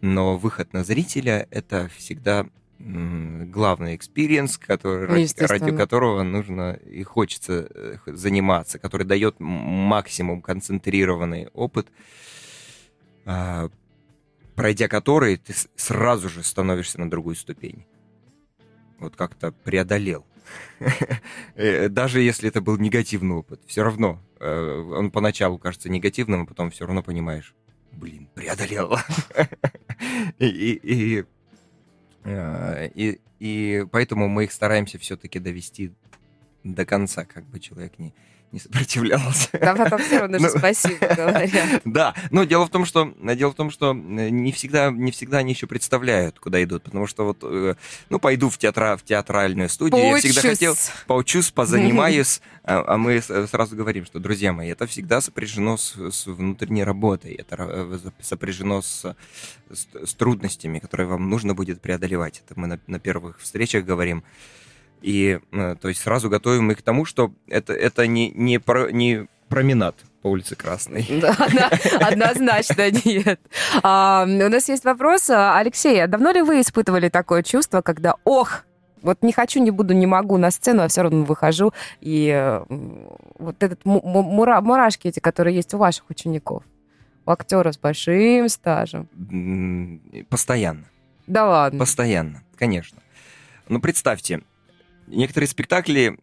но 0.00 0.36
выход 0.36 0.72
на 0.72 0.84
зрителя— 0.84 1.46
это 1.50 1.88
всегда 1.96 2.46
главный 2.84 3.94
experience, 3.94 4.58
который, 4.58 5.06
ради, 5.06 5.42
ради 5.44 5.76
которого 5.76 6.22
нужно 6.22 6.72
и 6.72 7.02
хочется 7.04 7.68
э, 7.70 7.96
заниматься, 8.06 8.78
который 8.78 9.06
дает 9.06 9.36
максимум 9.38 10.42
концентрированный 10.42 11.48
опыт, 11.54 11.88
а, 13.24 13.70
пройдя 14.56 14.88
который 14.88 15.36
ты 15.36 15.54
сразу 15.76 16.28
же 16.28 16.42
становишься 16.42 16.98
на 16.98 17.08
другую 17.08 17.36
ступень. 17.36 17.86
Вот 18.98 19.16
как-то 19.16 19.52
преодолел. 19.52 20.26
Э, 21.54 21.88
даже 21.88 22.20
если 22.20 22.48
это 22.48 22.60
был 22.60 22.78
негативный 22.78 23.36
опыт, 23.36 23.60
все 23.66 23.84
равно 23.84 24.20
э, 24.40 24.94
он 24.96 25.10
поначалу 25.10 25.58
кажется 25.58 25.88
негативным, 25.88 26.42
а 26.42 26.46
потом 26.46 26.70
все 26.70 26.86
равно 26.86 27.02
понимаешь, 27.02 27.54
блин, 27.92 28.28
преодолел. 28.34 28.96
и, 30.38 30.46
и 30.46 31.18
Э, 31.20 31.24
и, 32.24 33.20
и 33.40 33.86
поэтому 33.90 34.28
мы 34.28 34.44
их 34.44 34.52
стараемся 34.52 34.98
все-таки 34.98 35.38
довести 35.38 35.92
до 36.64 36.84
конца, 36.84 37.24
как 37.24 37.44
бы 37.46 37.58
человек 37.58 37.98
не, 37.98 38.14
не 38.52 38.60
сопротивлялся. 38.60 39.48
Да, 39.52 39.74
потом 39.74 39.98
все 40.00 40.20
равно 40.20 40.38
же 40.38 40.44
ну, 40.44 40.58
спасибо 40.58 41.06
говорят. 41.06 41.82
Да, 41.84 42.14
но 42.30 42.44
дело 42.44 42.66
в 42.66 42.70
том, 42.70 42.84
что 42.84 43.12
дело 43.34 43.50
в 43.50 43.54
том, 43.54 43.70
что 43.70 43.92
э, 43.92 43.94
не 43.94 44.52
всегда, 44.52 44.90
не 44.90 45.10
всегда 45.10 45.38
они 45.38 45.52
еще 45.52 45.66
представляют, 45.66 46.38
куда 46.38 46.62
идут, 46.62 46.84
потому 46.84 47.06
что 47.06 47.24
вот, 47.24 47.38
э, 47.42 47.74
ну, 48.10 48.18
пойду 48.18 48.50
в, 48.50 48.58
театра, 48.58 48.96
в 48.98 49.04
театральную 49.04 49.70
студию, 49.70 50.02
я 50.04 50.16
всегда 50.18 50.42
хотел, 50.42 50.76
поучусь, 51.06 51.50
позанимаюсь, 51.50 52.42
а, 52.62 52.84
а 52.86 52.98
мы 52.98 53.22
сразу 53.22 53.74
говорим, 53.74 54.04
что, 54.04 54.18
друзья 54.18 54.52
мои, 54.52 54.68
это 54.68 54.86
всегда 54.86 55.22
сопряжено 55.22 55.78
с, 55.78 56.26
внутренней 56.26 56.84
работой, 56.84 57.32
это 57.32 57.56
э, 57.58 57.98
сопряжено 58.20 58.82
с, 58.82 59.16
с, 59.70 60.14
трудностями, 60.14 60.78
которые 60.78 61.06
вам 61.06 61.30
нужно 61.30 61.54
будет 61.54 61.80
преодолевать. 61.80 62.42
Это 62.44 62.58
мы 62.60 62.78
на 62.86 63.00
первых 63.00 63.40
встречах 63.40 63.84
говорим. 63.84 64.22
И, 65.02 65.40
э, 65.52 65.76
то 65.80 65.88
есть, 65.88 66.00
сразу 66.00 66.30
готовим 66.30 66.70
их 66.70 66.78
к 66.78 66.82
тому, 66.82 67.04
что 67.04 67.32
это, 67.48 67.72
это 67.72 68.06
не, 68.06 68.30
не, 68.30 68.58
про, 68.58 68.90
не 68.90 69.26
променад 69.48 69.96
по 70.22 70.28
улице 70.28 70.56
Красной. 70.56 71.06
Да, 71.20 71.36
да 71.52 71.70
однозначно 72.06 72.90
нет. 73.04 73.40
А, 73.82 74.24
у 74.26 74.48
нас 74.48 74.68
есть 74.68 74.84
вопрос. 74.84 75.28
Алексей, 75.28 76.02
а 76.02 76.06
давно 76.06 76.30
ли 76.30 76.42
вы 76.42 76.60
испытывали 76.60 77.08
такое 77.08 77.42
чувство, 77.42 77.82
когда, 77.82 78.14
ох, 78.24 78.64
вот 79.02 79.22
не 79.22 79.32
хочу, 79.32 79.60
не 79.60 79.70
буду, 79.70 79.94
не 79.94 80.06
могу 80.06 80.38
на 80.38 80.50
сцену, 80.50 80.84
а 80.84 80.88
все 80.88 81.02
равно 81.02 81.24
выхожу. 81.24 81.72
И 82.00 82.60
вот 83.38 83.62
этот 83.62 83.84
мура, 83.84 84.60
мурашки 84.60 85.08
эти, 85.08 85.18
которые 85.18 85.56
есть 85.56 85.74
у 85.74 85.78
ваших 85.78 86.08
учеников, 86.08 86.62
у 87.26 87.30
актера 87.30 87.72
с 87.72 87.78
большим 87.78 88.48
стажем. 88.48 89.08
Постоянно. 90.28 90.84
Да 91.26 91.46
ладно? 91.46 91.80
Постоянно, 91.80 92.42
конечно. 92.56 93.00
Ну, 93.68 93.80
представьте, 93.80 94.42
некоторые 95.12 95.48
спектакли 95.48 96.18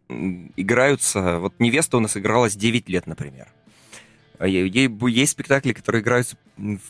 играются... 0.56 1.40
Вот 1.40 1.54
«Невеста» 1.60 1.98
у 1.98 2.00
нас 2.00 2.18
игралась 2.18 2.56
9 2.56 2.90
лет, 2.90 3.08
например. 3.08 3.48
А 4.38 4.48
есть 4.48 5.32
спектакли, 5.34 5.74
которые 5.74 6.02
играются 6.02 6.38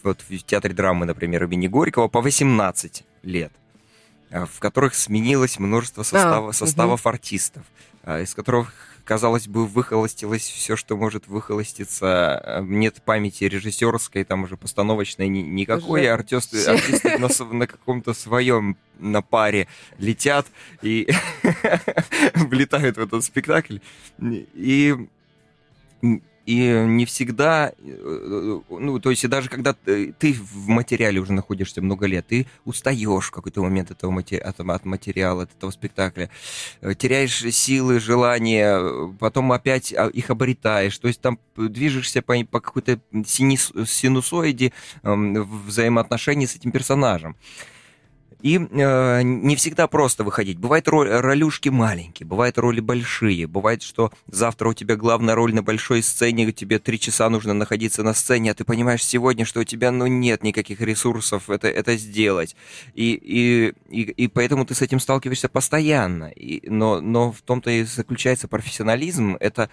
вот, 0.03 0.23
в 0.27 0.37
театре 0.43 0.73
драмы, 0.73 1.05
например, 1.05 1.43
имени 1.45 1.67
Горького 1.67 2.07
по 2.07 2.21
18 2.21 3.03
лет, 3.23 3.51
а, 4.29 4.45
в 4.45 4.59
которых 4.59 4.93
сменилось 4.93 5.57
множество 5.57 6.03
состава, 6.03 6.49
а, 6.49 6.53
составов 6.53 7.01
угу. 7.01 7.09
артистов, 7.09 7.63
из 8.05 8.35
которых 8.35 8.73
казалось 9.09 9.47
бы, 9.47 9.65
выхолостилось 9.65 10.43
все, 10.43 10.75
что 10.75 10.95
может 10.95 11.27
выхолоститься. 11.27 12.63
Нет 12.67 13.01
памяти 13.03 13.45
режиссерской, 13.45 14.23
там 14.23 14.43
уже 14.43 14.55
постановочной 14.55 15.27
ни, 15.27 15.39
никакой. 15.39 16.01
Уже 16.01 16.11
артисты, 16.11 16.63
артисты 16.63 17.17
на, 17.17 17.27
на 17.51 17.65
каком-то 17.65 18.13
своем 18.13 18.77
на 18.99 19.23
паре 19.23 19.67
летят 19.97 20.45
и 20.83 21.09
влетают 22.35 22.97
в 22.97 22.99
этот 22.99 23.25
спектакль. 23.25 23.79
И 24.21 24.95
и 26.49 26.83
не 26.87 27.05
всегда, 27.05 27.73
э, 27.77 28.59
ну, 28.69 28.99
то 28.99 29.11
есть 29.11 29.29
даже 29.29 29.49
когда 29.49 29.73
ты 29.73 30.33
в 30.33 30.67
материале 30.67 31.19
уже 31.19 31.31
находишься 31.31 31.79
много 31.79 32.07
лет, 32.07 32.25
ты 32.25 32.47
устаешь 32.65 33.25
в 33.25 33.31
какой-то 33.31 33.61
момент 33.61 33.91
этого 33.91 34.09
матери... 34.09 34.39
от, 34.39 34.85
материала, 34.85 35.43
от 35.43 35.55
этого 35.55 35.69
спектакля, 35.69 36.31
э, 36.81 36.95
теряешь 36.95 37.39
силы, 37.53 37.99
желания, 37.99 38.81
потом 39.19 39.51
опять 39.51 39.93
а, 39.93 40.07
их 40.07 40.31
обретаешь, 40.31 40.97
то 40.97 41.07
есть 41.07 41.21
там 41.21 41.37
движешься 41.55 42.23
по, 42.23 42.33
по 42.45 42.61
какой-то 42.61 42.99
синусоиде 43.27 44.73
э, 45.03 45.13
взаимоотношений 45.13 46.47
с 46.47 46.55
этим 46.55 46.71
персонажем. 46.71 47.35
И 48.41 48.57
э, 48.57 49.21
не 49.21 49.55
всегда 49.57 49.87
просто 49.87 50.23
выходить. 50.23 50.57
Бывают 50.57 50.87
роль, 50.87 51.09
ролюшки 51.09 51.69
маленькие, 51.69 52.25
бывают 52.25 52.57
роли 52.57 52.79
большие. 52.79 53.47
Бывает, 53.47 53.81
что 53.81 54.11
завтра 54.27 54.69
у 54.69 54.73
тебя 54.73 54.95
главная 54.95 55.35
роль 55.35 55.53
на 55.53 55.61
большой 55.61 56.01
сцене, 56.01 56.51
тебе 56.53 56.79
три 56.79 56.99
часа 56.99 57.29
нужно 57.29 57.53
находиться 57.53 58.01
на 58.01 58.13
сцене, 58.13 58.51
а 58.51 58.53
ты 58.53 58.63
понимаешь 58.63 59.03
сегодня, 59.03 59.43
что 59.45 59.59
у 59.59 59.63
тебя 59.65 59.91
ну, 59.91 60.07
нет 60.07 60.43
никаких 60.43 60.79
ресурсов 60.79 61.49
это, 61.49 61.67
это 61.67 61.97
сделать. 61.97 62.55
И, 62.93 63.11
и, 63.13 63.73
и, 63.89 64.01
и 64.03 64.27
поэтому 64.27 64.65
ты 64.65 64.73
с 64.73 64.81
этим 64.81 64.99
сталкиваешься 64.99 65.49
постоянно. 65.49 66.29
И, 66.29 66.67
но, 66.69 67.01
но 67.01 67.33
в 67.33 67.41
том-то 67.41 67.69
и 67.69 67.83
заключается 67.83 68.47
профессионализм. 68.47 69.35
Это 69.39 69.69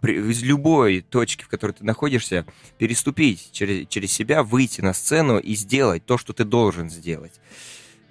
при, 0.00 0.30
из 0.30 0.42
любой 0.42 1.00
точки, 1.00 1.44
в 1.44 1.48
которой 1.48 1.72
ты 1.72 1.84
находишься, 1.84 2.44
переступить 2.76 3.50
через, 3.52 3.88
через 3.88 4.12
себя, 4.12 4.42
выйти 4.42 4.82
на 4.82 4.92
сцену 4.92 5.38
и 5.38 5.54
сделать 5.54 6.04
то, 6.04 6.18
что 6.18 6.34
ты 6.34 6.44
должен 6.44 6.90
сделать. 6.90 7.40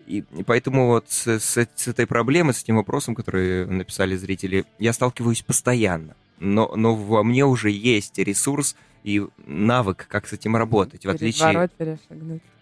И, 0.09 0.23
и 0.35 0.43
поэтому 0.43 0.87
вот 0.87 1.05
с, 1.09 1.39
с, 1.39 1.67
с 1.75 1.87
этой 1.87 2.07
проблемой, 2.07 2.55
с 2.55 2.63
этим 2.63 2.77
вопросом, 2.77 3.13
который 3.13 3.67
написали 3.67 4.15
зрители, 4.15 4.65
я 4.79 4.91
сталкиваюсь 4.91 5.43
постоянно. 5.43 6.15
Но, 6.39 6.73
но 6.75 6.95
во 6.95 7.23
мне 7.23 7.45
уже 7.45 7.69
есть 7.69 8.17
ресурс 8.17 8.75
и 9.03 9.25
навык, 9.45 10.07
как 10.09 10.27
с 10.27 10.33
этим 10.33 10.55
работать. 10.55 11.05
В 11.05 11.09
отличие, 11.09 11.69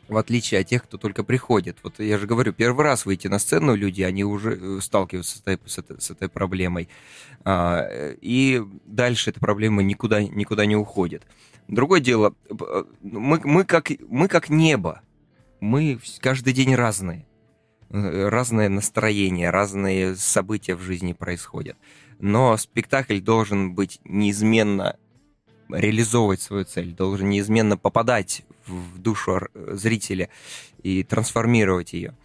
в 0.10 0.18
отличие 0.18 0.62
от 0.62 0.68
тех, 0.68 0.84
кто 0.84 0.98
только 0.98 1.24
приходит. 1.24 1.78
Вот 1.84 2.00
я 2.00 2.18
же 2.18 2.28
говорю, 2.28 2.52
первый 2.52 2.84
раз 2.84 3.06
выйти 3.06 3.28
на 3.28 3.40
сцену 3.40 3.76
люди, 3.76 4.02
они 4.02 4.26
уже 4.26 4.58
э, 4.60 4.80
сталкиваются 4.82 5.38
с 5.38 5.42
этой, 5.42 5.60
с 5.66 5.78
этой, 5.78 6.02
с 6.02 6.12
этой 6.12 6.30
проблемой. 6.30 6.90
А, 7.46 7.88
и 8.22 8.62
дальше 8.86 9.30
эта 9.30 9.40
проблема 9.40 9.84
никуда, 9.84 10.22
никуда 10.22 10.66
не 10.66 10.76
уходит. 10.76 11.24
Другое 11.68 12.00
дело, 12.02 12.34
э, 12.50 12.84
мы, 13.02 13.40
мы, 13.44 13.64
как, 13.64 13.90
мы 14.10 14.28
как 14.28 14.50
небо. 14.50 15.02
Мы 15.60 16.00
каждый 16.20 16.54
день 16.54 16.76
разные. 16.76 17.27
Э, 17.90 18.28
разное 18.28 18.68
настроение, 18.68 19.50
разные 19.50 20.16
события 20.16 20.76
в 20.76 20.82
жизни 20.82 21.14
происходят. 21.14 21.78
Но 22.20 22.58
спектакль 22.58 23.20
должен 23.20 23.74
быть 23.74 24.00
неизменно 24.04 24.98
реализовывать 25.70 26.42
свою 26.42 26.66
цель, 26.66 26.94
должен 26.94 27.30
неизменно 27.30 27.78
попадать 27.78 28.44
в 28.66 29.00
душу 29.00 29.40
зрителя 29.54 30.30
и 30.82 31.04
трансформировать 31.04 31.94
ее. 31.94 32.16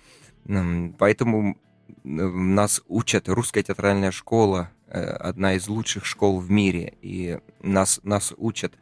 Поэтому 0.98 1.58
нас 2.04 2.82
учат, 2.88 3.28
русская 3.28 3.62
театральная 3.62 4.10
школа, 4.10 4.70
э, 4.88 5.00
одна 5.00 5.54
из 5.54 5.68
лучших 5.68 6.04
школ 6.04 6.40
в 6.40 6.50
мире, 6.50 6.94
и 7.02 7.38
нас, 7.60 8.00
нас 8.02 8.32
учат 8.36 8.74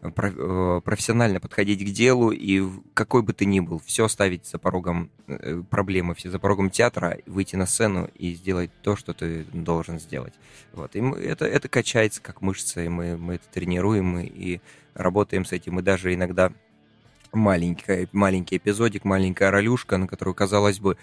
профессионально 0.00 1.40
подходить 1.40 1.84
к 1.84 1.92
делу 1.92 2.30
и 2.30 2.62
какой 2.94 3.22
бы 3.22 3.32
ты 3.32 3.46
ни 3.46 3.60
был, 3.60 3.80
все 3.84 4.04
оставить 4.04 4.46
за 4.46 4.58
порогом 4.58 5.10
э, 5.26 5.62
проблемы, 5.68 6.14
все 6.14 6.30
за 6.30 6.38
порогом 6.38 6.70
театра, 6.70 7.18
выйти 7.26 7.56
на 7.56 7.66
сцену 7.66 8.08
и 8.14 8.34
сделать 8.34 8.70
то, 8.82 8.94
что 8.94 9.12
ты 9.12 9.44
должен 9.52 9.98
сделать. 9.98 10.34
Вот. 10.72 10.94
И 10.94 11.00
это, 11.00 11.46
это 11.46 11.68
качается 11.68 12.22
как 12.22 12.42
мышца, 12.42 12.82
и 12.82 12.88
мы, 12.88 13.16
мы 13.16 13.34
это 13.34 13.44
тренируем 13.52 14.18
и, 14.18 14.26
и 14.26 14.60
работаем 14.94 15.44
с 15.44 15.52
этим, 15.52 15.78
и 15.78 15.82
даже 15.82 16.14
иногда 16.14 16.52
маленький, 17.32 18.08
маленький 18.12 18.56
эпизодик, 18.56 19.04
маленькая 19.04 19.50
ролюшка, 19.50 19.96
на 19.96 20.06
которую, 20.06 20.34
казалось 20.34 20.80
бы, 20.80 20.96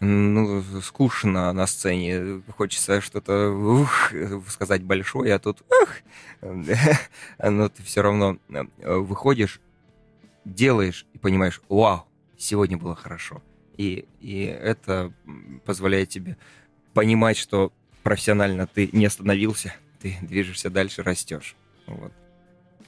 ну, 0.00 0.62
скучно 0.82 1.52
на 1.52 1.66
сцене. 1.66 2.42
Хочется 2.56 3.00
что-то 3.00 3.50
ух, 3.50 4.12
сказать 4.48 4.82
большое, 4.82 5.34
а 5.34 5.38
тут 5.38 5.62
ух, 5.62 5.90
но 7.38 7.68
ты 7.68 7.82
все 7.82 8.02
равно 8.02 8.38
э, 8.48 8.64
выходишь, 8.96 9.60
делаешь 10.44 11.06
и 11.14 11.18
понимаешь, 11.18 11.62
вау, 11.68 12.06
сегодня 12.36 12.76
было 12.76 12.96
хорошо. 12.96 13.42
И, 13.76 14.06
и 14.20 14.42
это 14.44 15.12
позволяет 15.64 16.08
тебе 16.08 16.36
понимать, 16.94 17.36
что 17.36 17.72
профессионально 18.02 18.66
ты 18.66 18.90
не 18.92 19.06
остановился, 19.06 19.74
ты 20.00 20.18
движешься 20.20 20.68
дальше, 20.68 21.02
растешь. 21.02 21.54
Вот. 21.86 22.12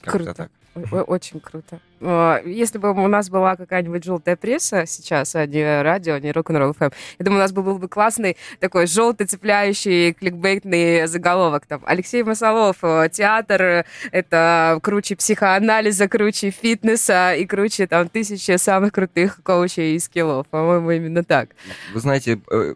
Круто. 0.03 0.35
так. 0.35 0.51
Очень 0.75 1.41
круто. 1.41 1.81
А, 2.01 2.43
если 2.45 2.79
бы 2.79 2.91
у 2.91 3.07
нас 3.07 3.31
была 3.31 3.57
какая-нибудь 3.57 4.05
желтая 4.05 4.37
пресса 4.37 4.87
сейчас, 4.87 5.35
а 5.37 5.47
не 5.47 5.83
радио, 5.83 6.15
а 6.15 6.21
не 6.21 6.33
рок-н-ролл 6.33 6.73
FM, 6.73 6.93
я 7.19 7.25
думаю, 7.25 7.39
у 7.39 7.43
нас 7.43 7.53
бы 7.53 7.63
был 7.63 7.79
бы 7.79 7.89
классный 7.89 8.37
такой 8.61 8.87
желтый 8.87 9.27
цепляющий 9.27 10.13
кликбейтный 10.13 11.07
заголовок. 11.07 11.67
Там 11.67 11.83
Алексей 11.87 12.23
Масолов, 12.23 12.79
э, 12.83 13.09
театр, 13.13 13.85
это 14.11 14.79
круче 14.83 15.17
психоанализа, 15.17 16.09
круче 16.09 16.51
фитнеса 16.51 17.35
и 17.35 17.47
круче 17.47 17.87
там 17.87 18.09
тысячи 18.09 18.57
самых 18.57 18.93
крутых 18.93 19.41
коучей 19.43 19.95
и 19.95 19.99
скиллов. 19.99 20.47
По-моему, 20.49 20.91
именно 20.91 21.23
так. 21.25 21.51
Вы 21.93 22.01
знаете, 22.01 22.41
э, 22.51 22.75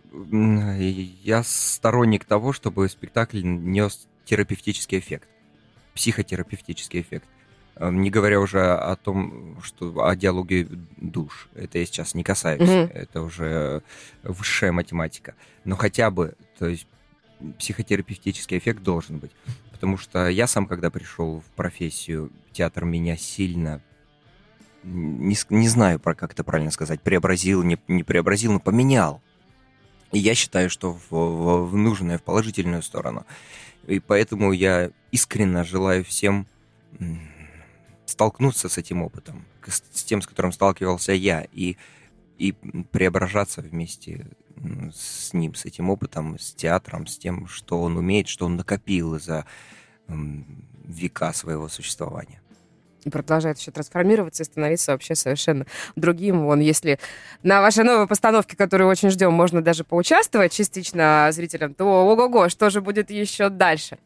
я 1.23 1.43
сторонник 1.43 2.25
того, 2.25 2.53
чтобы 2.53 2.89
спектакль 2.89 3.41
нес 3.43 4.07
терапевтический 4.25 4.99
эффект, 4.99 5.29
психотерапевтический 5.95 7.01
эффект. 7.01 7.29
Эм, 7.81 8.03
не 8.03 8.11
говоря 8.11 8.41
уже 8.41 8.61
о 8.61 8.97
том, 8.97 9.57
что 9.63 10.05
о 10.05 10.17
диалоге 10.17 10.67
душ. 10.97 11.49
Это 11.55 11.79
я 11.79 11.87
сейчас 11.87 12.15
не 12.15 12.25
касаюсь. 12.25 12.61
Mm-hmm. 12.61 12.93
Это 12.93 13.23
уже 13.23 13.83
высшая 14.23 14.73
математика. 14.73 15.35
Но 15.65 15.77
хотя 15.77 16.11
бы, 16.11 16.35
то 16.59 16.67
есть 16.67 16.87
психотерапевтический 17.59 18.59
эффект 18.59 18.83
должен 18.83 19.19
быть. 19.19 19.31
Потому 19.71 19.97
что 19.97 20.29
я 20.29 20.49
сам, 20.49 20.67
когда 20.67 20.91
пришел 20.91 21.41
в 21.41 21.45
профессию, 21.55 22.33
театр 22.53 22.85
меня 22.85 23.17
сильно 23.17 23.81
не, 24.83 25.37
не 25.51 25.69
знаю, 25.69 26.01
про 26.01 26.15
как 26.15 26.33
это 26.33 26.45
правильно 26.45 26.71
сказать, 26.71 27.01
преобразил, 27.01 27.63
не, 27.63 27.79
не 27.89 28.03
преобразил, 28.03 28.53
но 28.53 28.61
поменял. 28.61 29.21
И 30.13 30.19
я 30.19 30.35
считаю, 30.35 30.71
что 30.71 30.95
в, 30.95 31.11
в, 31.11 31.71
в 31.71 31.77
нужную, 31.77 32.19
в 32.19 32.23
положительную 32.23 32.83
сторону. 32.83 33.27
И 33.87 34.01
поэтому 34.01 34.53
я 34.53 34.91
искренне 35.13 35.65
желаю 35.65 36.05
всем 36.05 36.47
столкнуться 38.09 38.69
с 38.69 38.79
этим 38.79 39.03
опытом, 39.03 39.45
с 39.67 40.05
тем, 40.05 40.23
с 40.23 40.27
которым 40.27 40.53
сталкивался 40.53 41.13
я, 41.13 41.47
и, 41.53 41.77
и 42.39 42.53
преображаться 42.53 43.61
вместе 43.61 44.27
с 44.93 45.33
ним, 45.33 45.55
с 45.55 45.65
этим 45.65 45.91
опытом, 45.91 46.39
с 46.39 46.53
театром, 46.53 47.07
с 47.07 47.17
тем, 47.19 47.47
что 47.47 47.81
он 47.81 47.97
умеет, 47.97 48.29
что 48.29 48.47
он 48.47 48.57
накопил 48.57 49.19
за 49.21 49.47
века 50.85 51.33
своего 51.33 51.69
существования 51.69 52.41
и 53.05 53.11
продолжает 53.11 53.59
еще 53.59 53.71
трансформироваться 53.71 54.43
и 54.43 54.47
становиться 54.47 54.93
вообще 54.93 55.15
совершенно 55.15 55.67
другим. 55.97 56.45
Вон, 56.45 56.61
если 56.61 56.99
на 57.43 57.61
вашей 57.61 57.85
новой 57.85 58.07
постановке, 58.07 58.57
которую 58.57 58.89
очень 58.89 59.11
ждем, 59.11 59.33
можно 59.33 59.63
даже 59.63 59.85
поучаствовать 59.85 60.53
частично 60.53 61.29
зрителям, 61.33 61.75
то 61.75 61.85
ого-го, 61.85 62.49
что 62.49 62.71
же 62.71 62.81
будет 62.81 63.11
еще 63.11 63.49
дальше? 63.49 63.99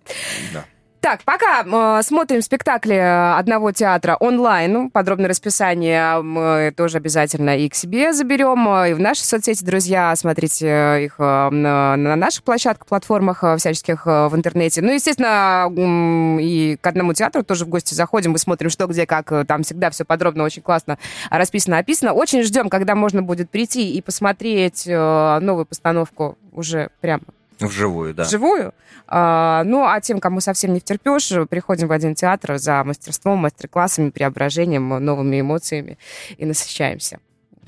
Да. 0.53 0.65
Так, 1.03 1.25
пока 1.25 1.65
э, 1.65 2.03
смотрим 2.05 2.43
спектакли 2.43 2.95
одного 2.95 3.73
театра 3.73 4.17
онлайн, 4.21 4.89
подробное 4.89 5.29
расписание 5.29 6.23
мы 6.23 6.73
тоже 6.77 6.99
обязательно 6.99 7.59
и 7.59 7.69
к 7.69 7.75
себе 7.75 8.13
заберем, 8.13 8.69
э, 8.69 8.91
и 8.93 8.95
в 8.95 9.01
наши 9.01 9.25
соцсети, 9.25 9.65
друзья, 9.65 10.15
смотрите 10.15 11.07
их 11.07 11.17
э, 11.19 11.49
на, 11.51 11.97
на 11.97 12.15
наших 12.15 12.45
площадках, 12.45 12.87
платформах 12.87 13.43
э, 13.43 13.57
всяческих 13.57 14.07
э, 14.07 14.29
в 14.29 14.37
интернете. 14.37 14.81
Ну, 14.81 14.93
естественно, 14.93 15.67
э, 15.69 16.41
и 16.41 16.79
к 16.81 16.87
одному 16.87 17.15
театру 17.15 17.43
тоже 17.43 17.65
в 17.65 17.69
гости 17.69 17.95
заходим, 17.95 18.31
мы 18.31 18.39
смотрим, 18.39 18.71
что, 18.71 18.87
где, 18.87 19.05
как, 19.05 19.33
э, 19.33 19.45
там 19.45 19.65
всегда 19.65 19.91
все 19.91 20.05
подробно, 20.05 20.45
очень 20.45 20.63
классно 20.63 20.99
расписано, 21.31 21.79
описано. 21.79 22.13
Очень 22.13 22.45
ждем, 22.45 22.69
когда 22.69 22.95
можно 22.95 23.25
будет 23.25 23.51
прийти 23.51 23.93
и 23.93 24.01
посмотреть 24.03 24.85
э, 24.87 25.39
новую 25.41 25.67
постановку 25.67 26.39
уже 26.53 26.91
прямо 27.01 27.25
Вживую, 27.67 28.15
да. 28.15 28.25
Вживую. 28.25 28.75
А, 29.07 29.63
ну, 29.65 29.85
а 29.85 30.01
тем, 30.01 30.21
кому 30.21 30.41
совсем 30.41 30.73
не 30.73 30.81
втерпешь, 30.81 31.31
приходим 31.49 31.89
в 31.89 31.93
один 31.93 32.15
театр 32.15 32.59
за 32.59 32.83
мастерством, 32.85 33.41
мастер-классами, 33.41 34.11
преображением, 34.11 34.89
новыми 34.89 35.41
эмоциями 35.41 35.99
и 36.37 36.47
насыщаемся. 36.47 37.19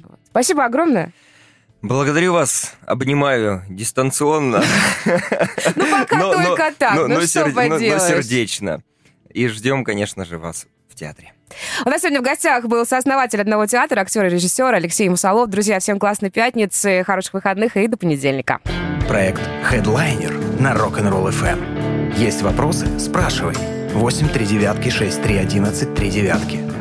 Вот. 0.03 0.19
Спасибо 0.31 0.65
огромное. 0.65 1.13
Благодарю 1.83 2.33
вас, 2.33 2.75
обнимаю 2.87 3.63
дистанционно. 3.69 4.63
Ну, 5.77 5.91
пока 5.91 6.19
только 6.19 6.73
так, 6.79 7.09
ну 7.09 7.21
что 7.21 7.45
поделаешь. 7.51 7.93
Но 7.93 8.09
сердечно. 8.09 8.83
И 9.29 9.49
ждем, 9.49 9.85
конечно 9.85 10.25
же, 10.25 10.39
вас 10.39 10.67
в 10.89 10.95
театре. 10.95 11.33
У 11.85 11.91
нас 11.91 12.01
сегодня 12.01 12.21
в 12.21 12.25
гостях 12.25 12.65
был 12.65 12.87
сооснователь 12.87 13.41
одного 13.41 13.67
театра, 13.67 14.01
актер 14.01 14.27
и 14.27 14.31
режиссер 14.31 14.73
Алексей 14.73 15.09
Мусалов. 15.09 15.51
Друзья, 15.51 15.79
всем 15.79 15.99
классной 15.99 16.31
пятницы, 16.31 17.05
хороших 17.05 17.35
выходных 17.35 17.77
и 17.77 17.87
до 17.87 17.97
понедельника. 17.97 18.61
Проект 19.09 19.43
Headliner 19.71 20.61
на 20.61 20.73
Rock'n'Roll 20.73 21.29
FM. 21.29 22.17
Есть 22.17 22.41
вопросы? 22.41 22.99
Спрашивай. 22.99 23.55
8 23.93 24.29
3 24.29 24.47
девятки 24.47 24.89
6 24.89 25.23
3 25.23 25.37
11 25.37 25.95
3 25.95 26.11
девятки. 26.11 26.74